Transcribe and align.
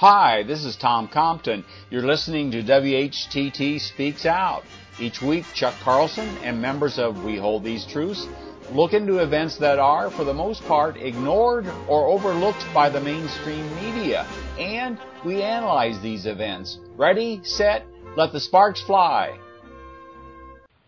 Hi, 0.00 0.44
this 0.44 0.64
is 0.64 0.76
Tom 0.76 1.08
Compton. 1.08 1.62
You're 1.90 2.06
listening 2.06 2.50
to 2.52 2.62
WHTT 2.62 3.78
Speaks 3.78 4.24
Out. 4.24 4.62
Each 4.98 5.20
week, 5.20 5.44
Chuck 5.52 5.74
Carlson 5.82 6.26
and 6.38 6.58
members 6.58 6.98
of 6.98 7.22
We 7.22 7.36
Hold 7.36 7.64
These 7.64 7.84
Truths 7.84 8.26
look 8.72 8.94
into 8.94 9.18
events 9.18 9.58
that 9.58 9.78
are, 9.78 10.10
for 10.10 10.24
the 10.24 10.32
most 10.32 10.64
part, 10.64 10.96
ignored 10.96 11.66
or 11.86 12.06
overlooked 12.06 12.64
by 12.72 12.88
the 12.88 12.98
mainstream 12.98 13.68
media. 13.74 14.26
And 14.58 14.98
we 15.22 15.42
analyze 15.42 16.00
these 16.00 16.24
events. 16.24 16.78
Ready, 16.96 17.42
set, 17.44 17.84
let 18.16 18.32
the 18.32 18.40
sparks 18.40 18.80
fly. 18.80 19.38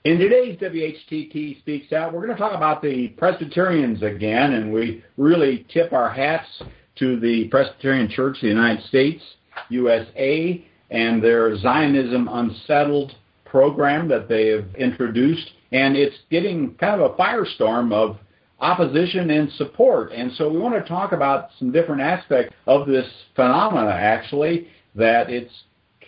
In 0.04 0.16
today's 0.20 0.58
WHTT 0.58 1.58
Speaks 1.58 1.92
Out, 1.92 2.14
we're 2.14 2.24
going 2.24 2.34
to 2.34 2.42
talk 2.42 2.56
about 2.56 2.80
the 2.80 3.08
Presbyterians 3.08 4.02
again, 4.02 4.54
and 4.54 4.72
we 4.72 5.04
really 5.18 5.66
tip 5.68 5.92
our 5.92 6.08
hats 6.08 6.62
to 6.98 7.18
the 7.18 7.48
Presbyterian 7.48 8.08
Church 8.08 8.36
of 8.36 8.42
the 8.42 8.48
United 8.48 8.84
States, 8.86 9.22
USA, 9.68 10.64
and 10.90 11.22
their 11.22 11.56
Zionism 11.56 12.28
Unsettled 12.30 13.14
program 13.44 14.08
that 14.08 14.28
they 14.28 14.48
have 14.48 14.74
introduced. 14.76 15.50
And 15.72 15.96
it's 15.96 16.16
getting 16.30 16.74
kind 16.74 17.00
of 17.00 17.12
a 17.12 17.14
firestorm 17.14 17.92
of 17.92 18.18
opposition 18.60 19.30
and 19.30 19.50
support. 19.52 20.12
And 20.12 20.32
so 20.32 20.48
we 20.48 20.58
want 20.58 20.74
to 20.74 20.88
talk 20.88 21.12
about 21.12 21.48
some 21.58 21.72
different 21.72 22.02
aspects 22.02 22.54
of 22.66 22.86
this 22.86 23.06
phenomena, 23.34 23.90
actually, 23.90 24.68
that 24.94 25.30
it's 25.30 25.52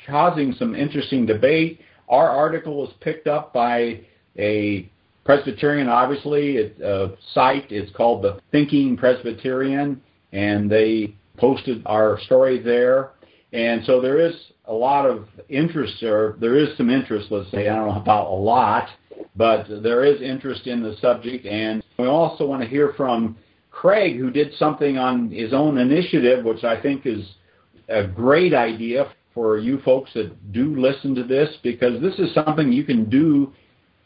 causing 0.07 0.53
some 0.53 0.75
interesting 0.75 1.27
debate. 1.27 1.81
Our 2.09 2.29
article 2.29 2.77
was 2.77 2.93
picked 3.01 3.27
up 3.27 3.53
by 3.53 4.01
a 4.39 4.89
Presbyterian, 5.25 5.89
obviously, 5.89 6.57
it's 6.57 6.81
a 6.81 7.05
uh, 7.05 7.17
site. 7.33 7.73
It's 7.73 7.91
called 7.97 8.23
the 8.23 8.41
Thinking 8.53 8.95
Presbyterian 8.95 10.03
and 10.35 10.69
they 10.69 11.15
posted 11.39 11.83
our 11.87 12.21
story 12.23 12.61
there. 12.61 13.13
And 13.53 13.85
so 13.85 14.01
there 14.01 14.19
is 14.19 14.35
a 14.67 14.73
lot 14.73 15.07
of 15.07 15.29
interest 15.49 15.95
there. 16.01 16.35
There 16.41 16.57
is 16.57 16.77
some 16.77 16.91
interest, 16.91 17.29
let's 17.31 17.51
say, 17.53 17.69
I 17.69 17.77
don't 17.77 17.89
know 17.89 18.01
about 18.01 18.27
a 18.27 18.35
lot, 18.35 18.89
but 19.37 19.67
there 19.83 20.05
is 20.05 20.21
interest 20.21 20.67
in 20.67 20.83
the 20.83 20.97
subject. 21.01 21.47
And 21.47 21.83
we 21.99 22.07
also 22.07 22.47
want 22.47 22.63
to 22.63 22.69
hear 22.69 22.93
from 22.97 23.37
Craig, 23.71 24.19
who 24.19 24.31
did 24.31 24.53
something 24.55 24.99
on 24.99 25.31
his 25.31 25.53
own 25.53 25.79
initiative, 25.79 26.45
which 26.45 26.65
I 26.65 26.81
think 26.81 27.07
is 27.07 27.25
a 27.89 28.05
great 28.05 28.55
idea 28.55 29.13
for 29.35 29.59
you 29.59 29.81
folks 29.83 30.13
that 30.15 30.53
do 30.53 30.81
listen 30.81 31.15
to 31.15 31.25
this, 31.25 31.49
because 31.63 32.01
this 32.01 32.19
is 32.19 32.35
something 32.35 32.73
you 32.73 32.85
can 32.85 33.09
do 33.09 33.53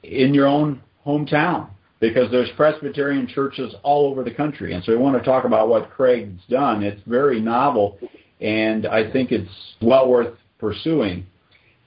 in 0.03 0.35
your 0.35 0.47
own 0.47 0.83
hometown 1.07 1.69
because 2.01 2.31
there's 2.31 2.51
Presbyterian 2.57 3.27
churches 3.27 3.75
all 3.83 4.11
over 4.11 4.23
the 4.23 4.31
country. 4.31 4.73
And 4.75 4.85
so 4.85 4.93
we 4.93 4.99
want 4.99 5.19
to 5.19 5.25
talk 5.25 5.45
about 5.45 5.69
what 5.69 5.91
Craig's 5.91 6.43
done. 6.49 6.83
It's 6.83 7.01
very 7.07 7.41
novel, 7.41 7.99
and 8.41 8.87
I 8.87 9.11
think 9.11 9.33
it's 9.33 9.51
well 9.83 10.09
worth 10.09 10.35
pursuing. 10.59 11.27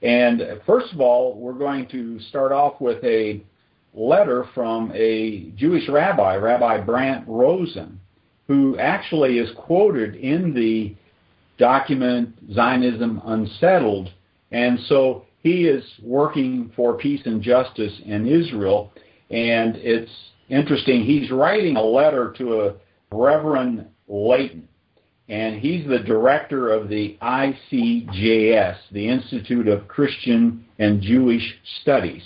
And 0.02 0.42
first 0.66 0.92
of 0.92 1.00
all, 1.00 1.34
we're 1.38 1.52
going 1.52 1.86
to 1.88 2.20
start 2.20 2.52
off 2.52 2.80
with 2.80 3.02
a 3.04 3.42
letter 3.94 4.46
from 4.54 4.90
a 4.94 5.50
Jewish 5.56 5.88
rabbi, 5.88 6.36
Rabbi 6.36 6.80
Brant 6.80 7.26
Rosen, 7.28 8.00
who 8.48 8.78
actually 8.78 9.38
is 9.38 9.50
quoted 9.56 10.16
in 10.16 10.52
the 10.54 10.94
document 11.58 12.34
Zionism 12.52 13.22
Unsettled. 13.24 14.10
And 14.50 14.78
so 14.88 15.24
he 15.42 15.66
is 15.66 15.84
working 16.02 16.72
for 16.74 16.96
peace 16.98 17.22
and 17.24 17.40
justice 17.40 17.92
in 18.04 18.26
Israel 18.26 18.92
and 19.32 19.76
it's 19.76 20.10
interesting. 20.48 21.04
He's 21.04 21.30
writing 21.30 21.76
a 21.76 21.82
letter 21.82 22.34
to 22.38 22.60
a 22.60 22.74
Reverend 23.10 23.86
Leighton, 24.06 24.68
and 25.28 25.58
he's 25.58 25.86
the 25.88 25.98
director 25.98 26.70
of 26.70 26.88
the 26.88 27.16
ICJS, 27.22 28.76
the 28.92 29.08
Institute 29.08 29.68
of 29.68 29.88
Christian 29.88 30.66
and 30.78 31.00
Jewish 31.00 31.42
Studies. 31.80 32.22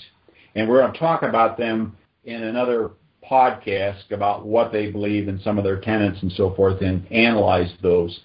And 0.56 0.68
we're 0.68 0.80
going 0.80 0.92
to 0.92 0.98
talk 0.98 1.22
about 1.22 1.56
them 1.56 1.96
in 2.24 2.42
another 2.42 2.90
podcast 3.30 4.10
about 4.10 4.46
what 4.46 4.72
they 4.72 4.90
believe 4.90 5.28
and 5.28 5.40
some 5.42 5.58
of 5.58 5.64
their 5.64 5.80
tenets 5.80 6.20
and 6.22 6.32
so 6.32 6.54
forth 6.54 6.80
and 6.82 7.06
analyze 7.12 7.72
those. 7.82 8.20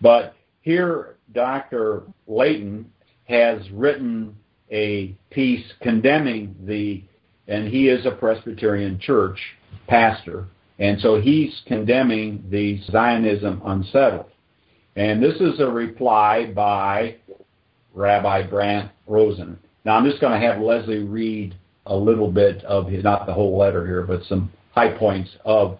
But 0.00 0.34
here, 0.60 1.16
Dr. 1.32 2.02
Leighton 2.26 2.90
has 3.24 3.70
written 3.70 4.36
a 4.70 5.16
piece 5.30 5.64
condemning 5.80 6.54
the 6.64 7.04
and 7.48 7.68
he 7.68 7.88
is 7.88 8.04
a 8.06 8.10
Presbyterian 8.10 8.98
church 8.98 9.38
pastor, 9.86 10.46
and 10.78 11.00
so 11.00 11.20
he's 11.20 11.62
condemning 11.66 12.44
the 12.50 12.80
Zionism 12.90 13.62
unsettled. 13.64 14.26
And 14.96 15.22
this 15.22 15.36
is 15.40 15.60
a 15.60 15.68
reply 15.68 16.52
by 16.54 17.16
Rabbi 17.94 18.46
Brant 18.46 18.90
Rosen. 19.06 19.58
Now 19.84 19.96
I'm 19.96 20.04
just 20.04 20.20
going 20.20 20.38
to 20.38 20.46
have 20.46 20.60
Leslie 20.60 21.04
read 21.04 21.54
a 21.86 21.96
little 21.96 22.30
bit 22.30 22.64
of 22.64 22.88
his, 22.88 23.04
not 23.04 23.26
the 23.26 23.32
whole 23.32 23.56
letter 23.56 23.86
here, 23.86 24.02
but 24.02 24.24
some 24.24 24.50
high 24.74 24.96
points 24.96 25.30
of 25.44 25.78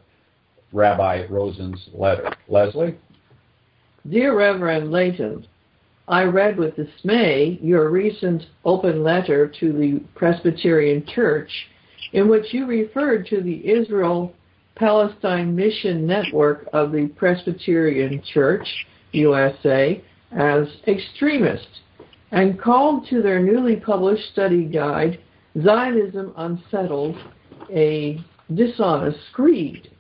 Rabbi 0.72 1.26
Rosen's 1.28 1.88
letter. 1.92 2.32
Leslie? 2.48 2.96
Dear 4.08 4.36
Reverend 4.36 4.92
Leighton, 4.92 5.46
I 6.08 6.22
read 6.22 6.56
with 6.56 6.76
dismay 6.76 7.58
your 7.60 7.90
recent 7.90 8.44
open 8.64 9.02
letter 9.02 9.48
to 9.58 9.72
the 9.72 10.00
Presbyterian 10.14 11.04
Church 11.04 11.50
in 12.12 12.28
which 12.28 12.54
you 12.54 12.64
referred 12.64 13.26
to 13.26 13.40
the 13.40 13.68
Israel 13.68 14.32
Palestine 14.76 15.56
Mission 15.56 16.06
Network 16.06 16.68
of 16.72 16.92
the 16.92 17.08
Presbyterian 17.08 18.22
Church, 18.22 18.86
USA, 19.12 20.00
as 20.30 20.68
extremist 20.86 21.66
and 22.30 22.60
called 22.60 23.08
to 23.08 23.20
their 23.20 23.40
newly 23.40 23.76
published 23.76 24.30
study 24.30 24.64
guide, 24.64 25.18
Zionism 25.60 26.32
Unsettled, 26.36 27.16
a 27.70 28.22
dishonest 28.54 29.18
creed. 29.32 29.90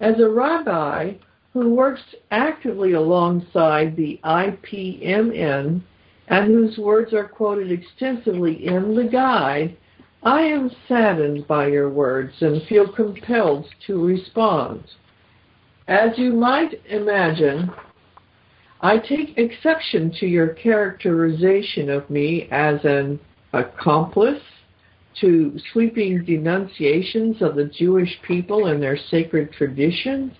As 0.00 0.18
a 0.20 0.28
rabbi 0.28 1.14
who 1.52 1.74
works 1.74 2.02
actively 2.30 2.92
alongside 2.92 3.96
the 3.96 4.20
IPMN 4.24 5.82
and 6.28 6.46
whose 6.46 6.78
words 6.78 7.12
are 7.12 7.26
quoted 7.26 7.72
extensively 7.72 8.66
in 8.66 8.94
the 8.94 9.04
guide, 9.04 9.76
I 10.22 10.42
am 10.42 10.70
saddened 10.86 11.48
by 11.48 11.68
your 11.68 11.88
words 11.88 12.34
and 12.40 12.62
feel 12.68 12.86
compelled 12.86 13.66
to 13.86 14.04
respond. 14.04 14.84
As 15.88 16.16
you 16.16 16.32
might 16.32 16.80
imagine, 16.86 17.70
I 18.80 18.98
take 18.98 19.36
exception 19.36 20.12
to 20.20 20.26
your 20.26 20.48
characterization 20.48 21.90
of 21.90 22.08
me 22.08 22.48
as 22.52 22.84
an 22.84 23.18
accomplice 23.52 24.42
to 25.20 25.58
sweeping 25.72 26.24
denunciations 26.24 27.42
of 27.42 27.56
the 27.56 27.64
Jewish 27.64 28.20
people 28.22 28.66
and 28.66 28.80
their 28.80 28.96
sacred 28.96 29.52
traditions 29.52 30.32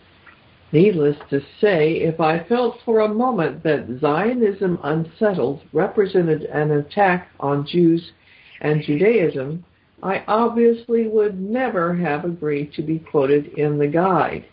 Needless 0.73 1.17
to 1.31 1.41
say, 1.61 1.97
if 1.97 2.21
I 2.21 2.45
felt 2.45 2.79
for 2.85 3.01
a 3.01 3.09
moment 3.09 3.65
that 3.65 3.99
Zionism 4.01 4.79
unsettled 4.85 5.63
represented 5.73 6.43
an 6.45 6.71
attack 6.71 7.29
on 7.41 7.67
Jews 7.67 8.13
and 8.61 8.83
Judaism, 8.83 9.65
I 10.03 10.23
obviously 10.29 11.09
would 11.09 11.41
never 11.41 11.95
have 11.97 12.25
agreed 12.25 12.73
to 12.75 12.83
be 12.83 13.01
quoted 13.01 13.47
in 13.59 13.79
the 13.79 13.89
guide. 13.89 14.45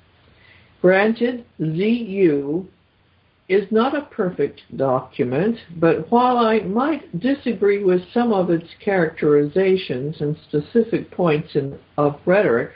Granted, 0.82 1.46
ZU 1.60 2.68
is 3.48 3.72
not 3.72 3.96
a 3.96 4.08
perfect 4.08 4.62
document, 4.76 5.58
but 5.78 6.12
while 6.12 6.38
I 6.38 6.60
might 6.60 7.20
disagree 7.20 7.84
with 7.84 8.02
some 8.14 8.34
of 8.34 8.50
its 8.50 8.68
characterizations 8.84 10.20
and 10.20 10.36
specific 10.50 11.12
points 11.12 11.56
in, 11.56 11.80
of 11.98 12.20
rhetoric, 12.26 12.72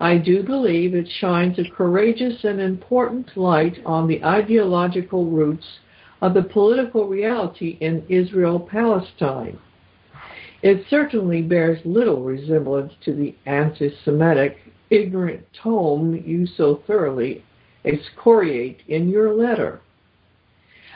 I 0.00 0.16
do 0.18 0.44
believe 0.44 0.94
it 0.94 1.08
shines 1.08 1.58
a 1.58 1.68
courageous 1.68 2.44
and 2.44 2.60
important 2.60 3.36
light 3.36 3.80
on 3.84 4.06
the 4.06 4.22
ideological 4.22 5.26
roots 5.26 5.66
of 6.20 6.34
the 6.34 6.42
political 6.42 7.08
reality 7.08 7.78
in 7.80 8.04
Israel 8.08 8.60
Palestine. 8.60 9.58
It 10.62 10.84
certainly 10.88 11.42
bears 11.42 11.80
little 11.84 12.22
resemblance 12.22 12.92
to 13.04 13.12
the 13.12 13.34
anti 13.46 13.90
Semitic, 14.04 14.58
ignorant 14.90 15.44
tome 15.52 16.22
you 16.24 16.46
so 16.46 16.82
thoroughly 16.86 17.44
excoriate 17.84 18.82
in 18.88 19.08
your 19.08 19.34
letter. 19.34 19.80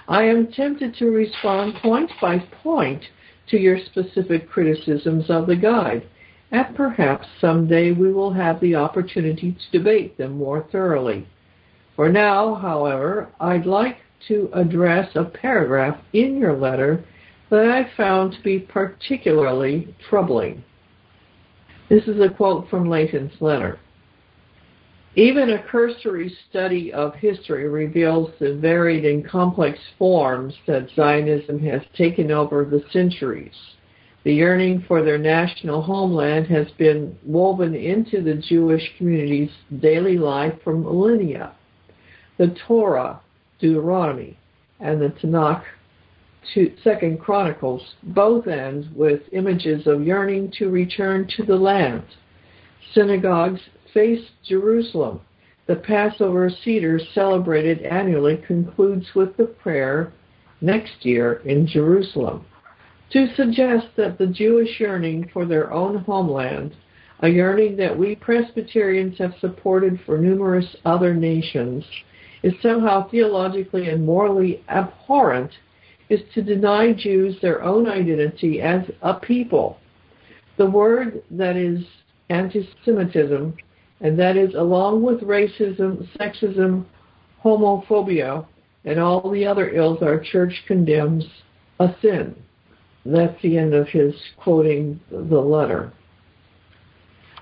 I 0.09 0.25
am 0.25 0.53
tempted 0.53 0.95
to 0.97 1.11
respond 1.11 1.75
point 1.77 2.11
by 2.21 2.39
point 2.63 3.03
to 3.49 3.59
your 3.59 3.79
specific 3.79 4.49
criticisms 4.49 5.27
of 5.29 5.47
the 5.47 5.57
guide 5.57 6.09
and 6.53 6.77
perhaps 6.77 7.27
someday 7.41 7.93
we 7.93 8.13
will 8.13 8.33
have 8.33 8.61
the 8.61 8.75
opportunity 8.75 9.53
to 9.53 9.79
debate 9.79 10.17
them 10.19 10.37
more 10.37 10.67
thoroughly. 10.71 11.27
For 11.97 12.11
now, 12.11 12.55
however, 12.55 13.31
I'd 13.41 13.67
like 13.67 13.97
to 14.29 14.51
address 14.53 15.11
a 15.15 15.25
paragraph 15.25 15.99
in 16.13 16.37
your 16.37 16.57
letter 16.57 17.05
that 17.51 17.69
I 17.69 17.91
found 17.97 18.33
to 18.33 18.43
be 18.43 18.59
particularly 18.59 19.95
troubling. 20.09 20.63
This 21.89 22.05
is 22.05 22.21
a 22.21 22.29
quote 22.29 22.69
from 22.71 22.89
Leighton's 22.89 23.41
letter. 23.41 23.79
Even 25.15 25.51
a 25.51 25.63
cursory 25.63 26.35
study 26.49 26.93
of 26.93 27.15
history 27.15 27.69
reveals 27.69 28.31
the 28.41 28.55
varied 28.55 29.05
and 29.05 29.27
complex 29.29 29.79
forms 29.99 30.55
that 30.67 30.89
Zionism 30.97 31.59
has 31.61 31.83
taken 31.95 32.31
over 32.31 32.65
the 32.65 32.83
centuries. 32.93 33.53
The 34.25 34.35
yearning 34.35 34.85
for 34.87 35.03
their 35.03 35.19
national 35.19 35.83
homeland 35.83 36.47
has 36.47 36.71
been 36.79 37.19
woven 37.25 37.75
into 37.75 38.23
the 38.23 38.35
Jewish 38.35 38.83
community's 38.97 39.51
daily 39.81 40.17
life 40.17 40.55
for 40.63 40.77
millennia. 40.77 41.53
The 42.39 42.55
Torah, 42.67 43.21
Deuteronomy, 43.59 44.39
and 44.79 45.01
the 45.01 45.09
Tanakh, 45.09 45.65
Second 46.83 47.21
Chronicles, 47.21 47.83
both 48.03 48.47
end 48.47 48.91
with 48.95 49.23
images 49.33 49.87
of 49.87 50.07
yearning 50.07 50.53
to 50.59 50.71
return 50.71 51.29
to 51.37 51.45
the 51.45 51.57
land. 51.57 52.05
Synagogues 52.95 53.61
face 53.93 54.31
Jerusalem. 54.45 55.21
The 55.67 55.77
Passover 55.77 56.51
Seder 56.65 57.01
celebrated 57.15 57.83
annually 57.83 58.37
concludes 58.47 59.07
with 59.15 59.37
the 59.37 59.47
prayer 59.47 60.13
next 60.61 61.05
year 61.05 61.43
in 61.45 61.67
Jerusalem. 61.67 62.45
To 63.13 63.29
suggest 63.35 63.89
that 63.97 64.17
the 64.17 64.27
Jewish 64.27 64.81
yearning 64.81 65.29
for 65.35 65.45
their 65.45 65.71
own 65.71 65.99
homeland, 65.99 66.75
a 67.21 67.29
yearning 67.29 67.77
that 67.77 67.99
we 67.99 68.17
Presbyterians 68.17 69.19
have 69.19 69.35
supported 69.39 70.01
for 70.07 70.17
numerous 70.17 70.77
other 70.87 71.13
nations, 71.13 71.85
is 72.43 72.55
somehow 72.63 73.09
theologically 73.11 73.91
and 73.91 74.07
morally 74.07 74.65
abhorrent 74.71 75.51
is 76.09 76.21
to 76.35 76.43
deny 76.43 76.95
Jews 76.95 77.37
their 77.43 77.63
own 77.63 77.87
identity 77.87 78.63
as 78.63 78.83
a 79.03 79.15
people. 79.15 79.79
The 80.57 80.71
word 80.71 81.23
that 81.31 81.57
is 81.57 81.85
anti 82.31 82.67
Semitism 82.85 83.55
and 84.01 84.19
that 84.19 84.39
is 84.39 84.55
along 84.55 85.03
with 85.03 85.21
racism, 85.21 86.09
sexism, 86.17 86.87
homophobia, 87.45 88.47
and 88.85 88.99
all 88.99 89.31
the 89.31 89.47
other 89.47 89.71
ills 89.71 90.03
our 90.03 90.19
church 90.19 90.65
condemns, 90.67 91.25
a 91.79 91.95
sin. 92.01 92.35
That's 93.05 93.41
the 93.43 93.59
end 93.59 93.75
of 93.75 93.89
his 93.89 94.15
quoting 94.37 95.01
the 95.11 95.41
letter. 95.41 95.93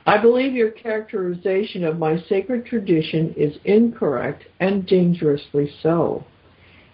I 0.06 0.18
believe 0.18 0.54
your 0.54 0.70
characterization 0.70 1.84
of 1.84 1.98
my 1.98 2.20
sacred 2.28 2.64
tradition 2.66 3.34
is 3.36 3.58
incorrect 3.64 4.44
and 4.58 4.86
dangerously 4.86 5.70
so. 5.82 6.24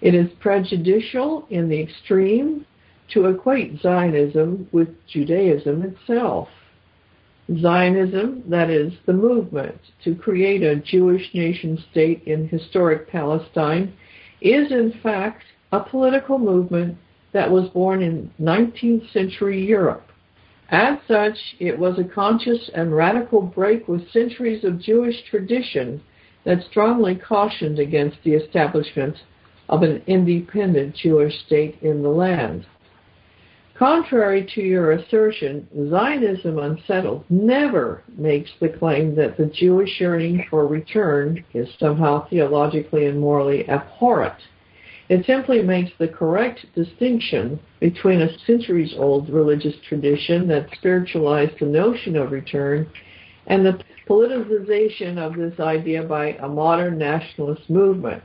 It 0.00 0.14
is 0.14 0.28
prejudicial 0.40 1.46
in 1.48 1.68
the 1.68 1.80
extreme 1.80 2.66
to 3.12 3.26
equate 3.26 3.80
Zionism 3.80 4.68
with 4.72 4.88
Judaism 5.06 5.82
itself. 5.82 6.48
Zionism, 7.60 8.42
that 8.48 8.70
is, 8.70 8.92
the 9.06 9.12
movement 9.12 9.78
to 10.02 10.16
create 10.16 10.62
a 10.62 10.76
Jewish 10.76 11.32
nation 11.32 11.82
state 11.92 12.24
in 12.26 12.48
historic 12.48 13.08
Palestine, 13.08 13.92
is 14.40 14.72
in 14.72 14.92
fact 15.02 15.44
a 15.70 15.80
political 15.80 16.38
movement 16.38 16.98
that 17.36 17.50
was 17.50 17.68
born 17.68 18.02
in 18.02 18.30
19th 18.40 19.12
century 19.12 19.62
Europe. 19.62 20.08
As 20.70 20.96
such, 21.06 21.36
it 21.60 21.78
was 21.78 21.98
a 21.98 22.04
conscious 22.04 22.70
and 22.74 22.96
radical 22.96 23.42
break 23.42 23.86
with 23.86 24.10
centuries 24.10 24.64
of 24.64 24.80
Jewish 24.80 25.22
tradition 25.28 26.00
that 26.44 26.64
strongly 26.70 27.14
cautioned 27.14 27.78
against 27.78 28.16
the 28.24 28.32
establishment 28.32 29.16
of 29.68 29.82
an 29.82 30.02
independent 30.06 30.96
Jewish 30.96 31.44
state 31.44 31.76
in 31.82 32.02
the 32.02 32.08
land. 32.08 32.66
Contrary 33.74 34.48
to 34.54 34.62
your 34.62 34.92
assertion, 34.92 35.68
Zionism 35.90 36.58
Unsettled 36.58 37.26
never 37.28 38.02
makes 38.16 38.50
the 38.62 38.70
claim 38.70 39.14
that 39.16 39.36
the 39.36 39.44
Jewish 39.44 40.00
yearning 40.00 40.46
for 40.48 40.66
return 40.66 41.44
is 41.52 41.68
somehow 41.78 42.26
theologically 42.28 43.04
and 43.04 43.20
morally 43.20 43.68
abhorrent. 43.68 44.40
It 45.08 45.24
simply 45.24 45.62
makes 45.62 45.92
the 45.98 46.08
correct 46.08 46.66
distinction 46.74 47.60
between 47.80 48.22
a 48.22 48.38
centuries 48.40 48.94
old 48.98 49.28
religious 49.28 49.76
tradition 49.88 50.48
that 50.48 50.68
spiritualized 50.76 51.60
the 51.60 51.66
notion 51.66 52.16
of 52.16 52.32
return 52.32 52.88
and 53.46 53.64
the 53.64 53.78
politicization 54.08 55.18
of 55.18 55.36
this 55.36 55.60
idea 55.60 56.02
by 56.02 56.32
a 56.40 56.48
modern 56.48 56.98
nationalist 56.98 57.70
movement. 57.70 58.22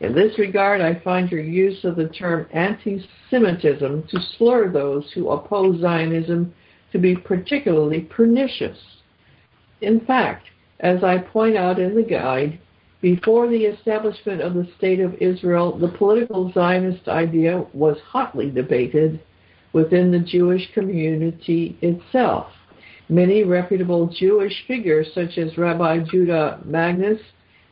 In 0.00 0.14
this 0.14 0.38
regard, 0.38 0.80
I 0.80 1.00
find 1.00 1.30
your 1.30 1.40
use 1.40 1.84
of 1.84 1.96
the 1.96 2.08
term 2.08 2.46
anti 2.52 3.04
Semitism 3.30 4.04
to 4.08 4.20
slur 4.36 4.70
those 4.70 5.10
who 5.12 5.30
oppose 5.30 5.80
Zionism 5.80 6.54
to 6.92 6.98
be 6.98 7.16
particularly 7.16 8.02
pernicious. 8.02 8.78
In 9.80 10.00
fact, 10.00 10.46
as 10.80 11.02
I 11.02 11.18
point 11.18 11.56
out 11.56 11.78
in 11.78 11.94
the 11.94 12.02
guide, 12.02 12.60
before 13.04 13.48
the 13.48 13.66
establishment 13.66 14.40
of 14.40 14.54
the 14.54 14.66
State 14.78 14.98
of 14.98 15.12
Israel, 15.20 15.76
the 15.76 15.88
political 15.88 16.50
Zionist 16.54 17.06
idea 17.06 17.62
was 17.74 17.98
hotly 18.08 18.50
debated 18.50 19.20
within 19.74 20.10
the 20.10 20.20
Jewish 20.20 20.72
community 20.72 21.76
itself. 21.82 22.46
Many 23.10 23.44
reputable 23.44 24.06
Jewish 24.06 24.64
figures, 24.66 25.06
such 25.14 25.36
as 25.36 25.58
Rabbi 25.58 25.98
Judah 26.10 26.60
Magnes 26.64 27.20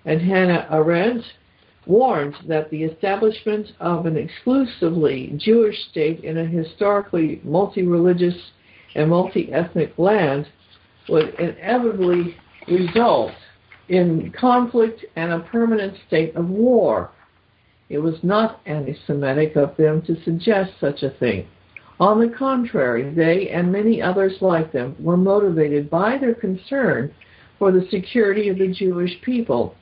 and 0.05 0.21
Hannah 0.21 0.69
Arendt, 0.71 1.25
warned 1.87 2.35
that 2.47 2.69
the 2.69 2.83
establishment 2.85 3.69
of 3.81 4.05
an 4.05 4.19
exclusively 4.19 5.33
Jewish 5.39 5.79
state 5.89 6.23
in 6.25 6.37
a 6.37 6.45
historically 6.45 7.41
multi-religious 7.43 8.37
and 8.95 9.09
multi-ethnic 9.09 9.95
land 9.97 10.47
would 11.09 11.35
inevitably 11.41 12.37
result 12.69 13.33
in 13.89 14.33
conflict 14.39 15.05
and 15.17 15.33
a 15.33 15.41
permanent 15.41 15.97
state 16.07 16.35
of 16.37 16.49
war. 16.49 17.11
It 17.89 17.99
was 17.99 18.17
not 18.23 18.61
anti-Semitic 18.67 19.57
of 19.57 19.77
them 19.77 20.03
to 20.03 20.23
suggest 20.25 20.73
such 20.81 21.03
a 21.03 21.11
thing. 21.11 21.47
On 22.01 22.19
the 22.19 22.35
contrary, 22.37 23.13
they 23.15 23.51
and 23.51 23.71
many 23.71 24.01
others 24.01 24.35
like 24.41 24.73
them 24.73 24.97
were 24.99 25.17
motivated 25.17 25.91
by 25.91 26.19
their 26.19 26.35
concern 26.35 27.13
for 27.59 27.71
the 27.71 27.87
security 27.91 28.49
of 28.49 28.59
the 28.59 28.69
Jewish 28.69 29.21
people 29.23 29.77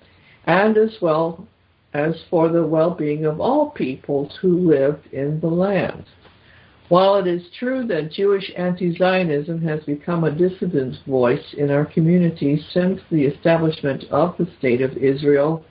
and 0.44 0.76
as 0.76 0.96
well 1.00 1.46
as 1.94 2.14
for 2.28 2.48
the 2.48 2.66
well-being 2.66 3.24
of 3.24 3.40
all 3.40 3.70
peoples 3.70 4.36
who 4.40 4.68
lived 4.68 5.06
in 5.12 5.40
the 5.40 5.48
land. 5.48 6.04
While 6.90 7.14
it 7.18 7.28
is 7.28 7.42
true 7.56 7.86
that 7.86 8.10
Jewish 8.10 8.50
anti-Zionism 8.56 9.62
has 9.62 9.80
become 9.84 10.24
a 10.24 10.32
dissident 10.32 10.96
voice 11.06 11.54
in 11.56 11.70
our 11.70 11.84
community 11.84 12.60
since 12.72 13.00
the 13.12 13.26
establishment 13.26 14.06
of 14.10 14.34
the 14.36 14.48
State 14.58 14.80
of 14.80 14.96
Israel, 14.96 15.64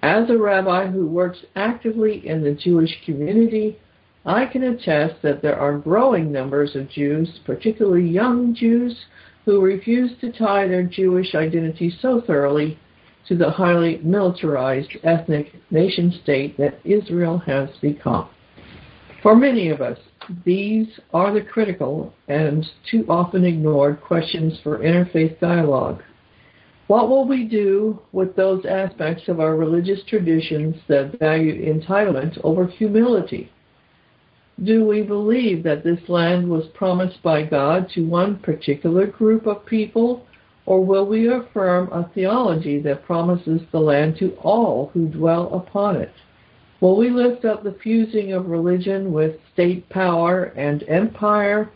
as 0.00 0.30
a 0.30 0.38
rabbi 0.38 0.86
who 0.86 1.08
works 1.08 1.40
actively 1.56 2.24
in 2.24 2.44
the 2.44 2.52
Jewish 2.52 3.04
community, 3.04 3.80
I 4.24 4.46
can 4.46 4.62
attest 4.62 5.22
that 5.22 5.42
there 5.42 5.58
are 5.58 5.76
growing 5.76 6.30
numbers 6.30 6.76
of 6.76 6.88
Jews, 6.88 7.40
particularly 7.44 8.08
young 8.08 8.54
Jews, 8.54 8.96
who 9.44 9.60
refuse 9.60 10.12
to 10.20 10.30
tie 10.30 10.68
their 10.68 10.84
Jewish 10.84 11.34
identity 11.34 11.92
so 12.00 12.20
thoroughly 12.20 12.78
to 13.26 13.36
the 13.36 13.50
highly 13.50 13.98
militarized 14.04 14.92
ethnic 15.02 15.52
nation 15.72 16.12
state 16.22 16.56
that 16.58 16.78
Israel 16.84 17.38
has 17.38 17.70
become. 17.80 18.28
For 19.20 19.34
many 19.34 19.70
of 19.70 19.80
us, 19.80 19.98
these 20.44 20.86
are 21.12 21.32
the 21.32 21.42
critical 21.42 22.12
and 22.28 22.64
too 22.90 23.04
often 23.08 23.44
ignored 23.44 24.00
questions 24.00 24.58
for 24.62 24.78
interfaith 24.78 25.38
dialogue. 25.40 26.02
What 26.86 27.08
will 27.08 27.26
we 27.26 27.44
do 27.44 27.98
with 28.12 28.36
those 28.36 28.66
aspects 28.66 29.28
of 29.28 29.40
our 29.40 29.56
religious 29.56 30.04
traditions 30.04 30.76
that 30.88 31.18
value 31.18 31.72
entitlement 31.72 32.38
over 32.44 32.66
humility? 32.66 33.50
Do 34.62 34.86
we 34.86 35.02
believe 35.02 35.62
that 35.64 35.82
this 35.82 36.08
land 36.08 36.48
was 36.48 36.66
promised 36.74 37.22
by 37.22 37.42
God 37.42 37.88
to 37.94 38.06
one 38.06 38.38
particular 38.38 39.06
group 39.06 39.46
of 39.46 39.66
people 39.66 40.26
or 40.66 40.84
will 40.84 41.06
we 41.06 41.28
affirm 41.28 41.92
a 41.92 42.08
theology 42.14 42.80
that 42.80 43.04
promises 43.04 43.60
the 43.70 43.80
land 43.80 44.16
to 44.18 44.32
all 44.42 44.90
who 44.94 45.08
dwell 45.08 45.52
upon 45.52 45.96
it? 45.96 46.12
Will 46.84 46.98
we 46.98 47.08
lift 47.08 47.46
up 47.46 47.64
the 47.64 47.78
fusing 47.82 48.34
of 48.34 48.50
religion 48.50 49.14
with 49.14 49.40
state 49.54 49.88
power 49.88 50.52
and 50.54 50.84
empire? 50.86 51.70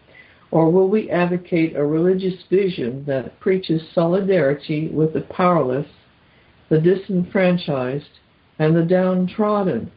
Or 0.51 0.71
will 0.71 0.91
we 0.91 1.09
advocate 1.09 1.75
a 1.75 1.83
religious 1.83 2.35
vision 2.51 3.05
that 3.07 3.41
preaches 3.41 3.81
solidarity 3.95 4.89
with 4.89 5.15
the 5.15 5.23
powerless, 5.23 5.87
the 6.69 6.79
disenfranchised, 6.79 8.19
and 8.59 8.77
the 8.77 8.83
downtrodden? 8.83 9.91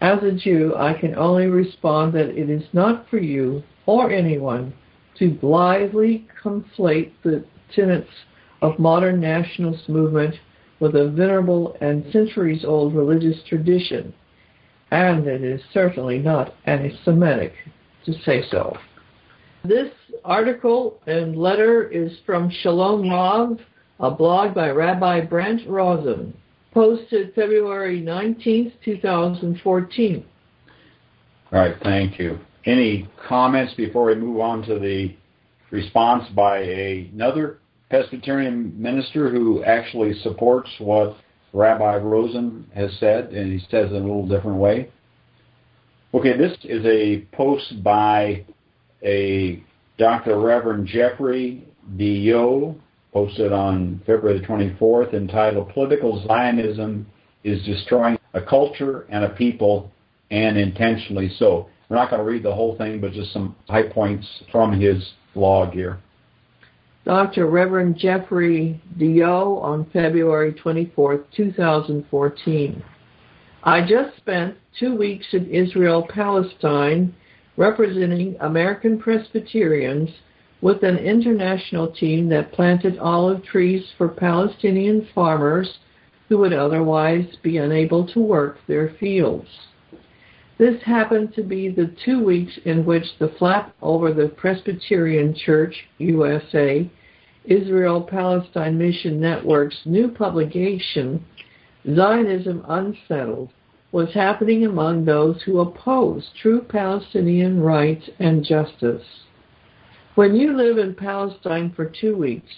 As 0.00 0.22
a 0.22 0.32
Jew, 0.32 0.74
I 0.74 0.94
can 0.94 1.14
only 1.14 1.48
respond 1.48 2.14
that 2.14 2.30
it 2.30 2.48
is 2.48 2.64
not 2.72 3.10
for 3.10 3.18
you 3.18 3.64
or 3.84 4.10
anyone 4.10 4.72
to 5.18 5.30
blithely 5.30 6.26
conflate 6.42 7.12
the 7.22 7.44
tenets 7.74 8.08
of 8.62 8.78
modern 8.78 9.20
nationalist 9.20 9.90
movement 9.90 10.36
with 10.80 10.94
a 10.94 11.08
venerable 11.08 11.76
and 11.80 12.04
centuries 12.12 12.64
old 12.64 12.94
religious 12.94 13.36
tradition, 13.48 14.12
and 14.90 15.26
it 15.26 15.42
is 15.42 15.60
certainly 15.72 16.18
not 16.18 16.54
anti-Semitic 16.64 17.52
to 18.04 18.12
say 18.24 18.44
so. 18.50 18.76
This 19.64 19.90
article 20.24 21.00
and 21.06 21.36
letter 21.36 21.88
is 21.88 22.12
from 22.24 22.50
Shalom 22.50 23.08
Rav, 23.08 23.58
a 23.98 24.10
blog 24.10 24.54
by 24.54 24.70
Rabbi 24.70 25.22
Brant 25.22 25.66
Rosen, 25.68 26.36
posted 26.72 27.34
February 27.34 28.00
19, 28.00 28.72
2014. 28.84 30.24
All 31.52 31.58
right, 31.58 31.74
thank 31.82 32.18
you. 32.18 32.38
Any 32.64 33.08
comments 33.26 33.74
before 33.74 34.06
we 34.06 34.14
move 34.16 34.40
on 34.40 34.62
to 34.62 34.78
the 34.78 35.16
response 35.70 36.28
by 36.34 36.58
another 36.58 37.58
Presbyterian 37.90 38.74
minister 38.80 39.30
who 39.30 39.62
actually 39.64 40.14
supports 40.22 40.70
what 40.78 41.16
Rabbi 41.52 41.96
Rosen 41.98 42.66
has 42.74 42.90
said, 42.98 43.32
and 43.32 43.52
he 43.52 43.58
says 43.70 43.90
it 43.90 43.94
in 43.94 44.02
a 44.02 44.06
little 44.06 44.26
different 44.26 44.58
way? 44.58 44.90
Okay, 46.12 46.36
this 46.36 46.56
is 46.64 46.84
a 46.84 47.26
post 47.34 47.82
by 47.82 48.44
a 49.02 49.62
Dr. 49.98 50.38
Reverend 50.38 50.86
Jeffrey 50.86 51.66
DeYoe, 51.96 52.76
posted 53.12 53.52
on 53.52 54.02
February 54.04 54.40
the 54.40 54.46
24th, 54.46 55.14
entitled 55.14 55.70
Political 55.70 56.26
Zionism 56.26 57.06
is 57.44 57.64
Destroying 57.64 58.18
a 58.34 58.42
Culture 58.42 59.06
and 59.08 59.24
a 59.24 59.30
People, 59.30 59.90
and 60.30 60.58
Intentionally 60.58 61.32
So. 61.38 61.68
We're 61.88 61.96
not 61.96 62.10
going 62.10 62.20
to 62.20 62.28
read 62.28 62.42
the 62.42 62.54
whole 62.54 62.76
thing, 62.76 63.00
but 63.00 63.12
just 63.12 63.32
some 63.32 63.54
high 63.68 63.88
points 63.88 64.26
from 64.50 64.78
his 64.78 65.12
blog 65.34 65.72
here. 65.72 66.00
Dr. 67.06 67.46
Reverend 67.46 67.96
Jeffrey 67.96 68.82
DeYoe 68.98 69.62
on 69.62 69.88
February 69.92 70.52
24, 70.52 71.24
2014. 71.36 72.82
I 73.62 73.80
just 73.80 74.16
spent 74.16 74.56
two 74.76 74.96
weeks 74.96 75.26
in 75.30 75.48
Israel, 75.48 76.04
Palestine, 76.12 77.14
representing 77.56 78.36
American 78.40 78.98
Presbyterians 78.98 80.10
with 80.60 80.82
an 80.82 80.98
international 80.98 81.92
team 81.92 82.28
that 82.30 82.50
planted 82.50 82.98
olive 82.98 83.44
trees 83.44 83.84
for 83.96 84.08
Palestinian 84.08 85.06
farmers 85.14 85.78
who 86.28 86.38
would 86.38 86.52
otherwise 86.52 87.36
be 87.40 87.58
unable 87.58 88.04
to 88.08 88.18
work 88.18 88.58
their 88.66 88.96
fields. 88.98 89.46
This 90.58 90.82
happened 90.84 91.34
to 91.34 91.42
be 91.42 91.68
the 91.68 91.94
two 92.02 92.24
weeks 92.24 92.58
in 92.64 92.86
which 92.86 93.04
the 93.18 93.28
flap 93.38 93.74
over 93.82 94.14
the 94.14 94.28
Presbyterian 94.28 95.34
Church 95.34 95.86
USA 95.98 96.90
Israel 97.44 98.00
Palestine 98.00 98.78
Mission 98.78 99.20
Network's 99.20 99.82
new 99.84 100.08
publication, 100.08 101.24
Zionism 101.84 102.64
Unsettled, 102.68 103.50
was 103.92 104.12
happening 104.14 104.64
among 104.64 105.04
those 105.04 105.42
who 105.42 105.60
oppose 105.60 106.30
true 106.40 106.62
Palestinian 106.62 107.60
rights 107.60 108.08
and 108.18 108.42
justice. 108.42 109.04
When 110.14 110.34
you 110.34 110.56
live 110.56 110.78
in 110.78 110.94
Palestine 110.94 111.70
for 111.76 111.84
two 111.84 112.16
weeks, 112.16 112.52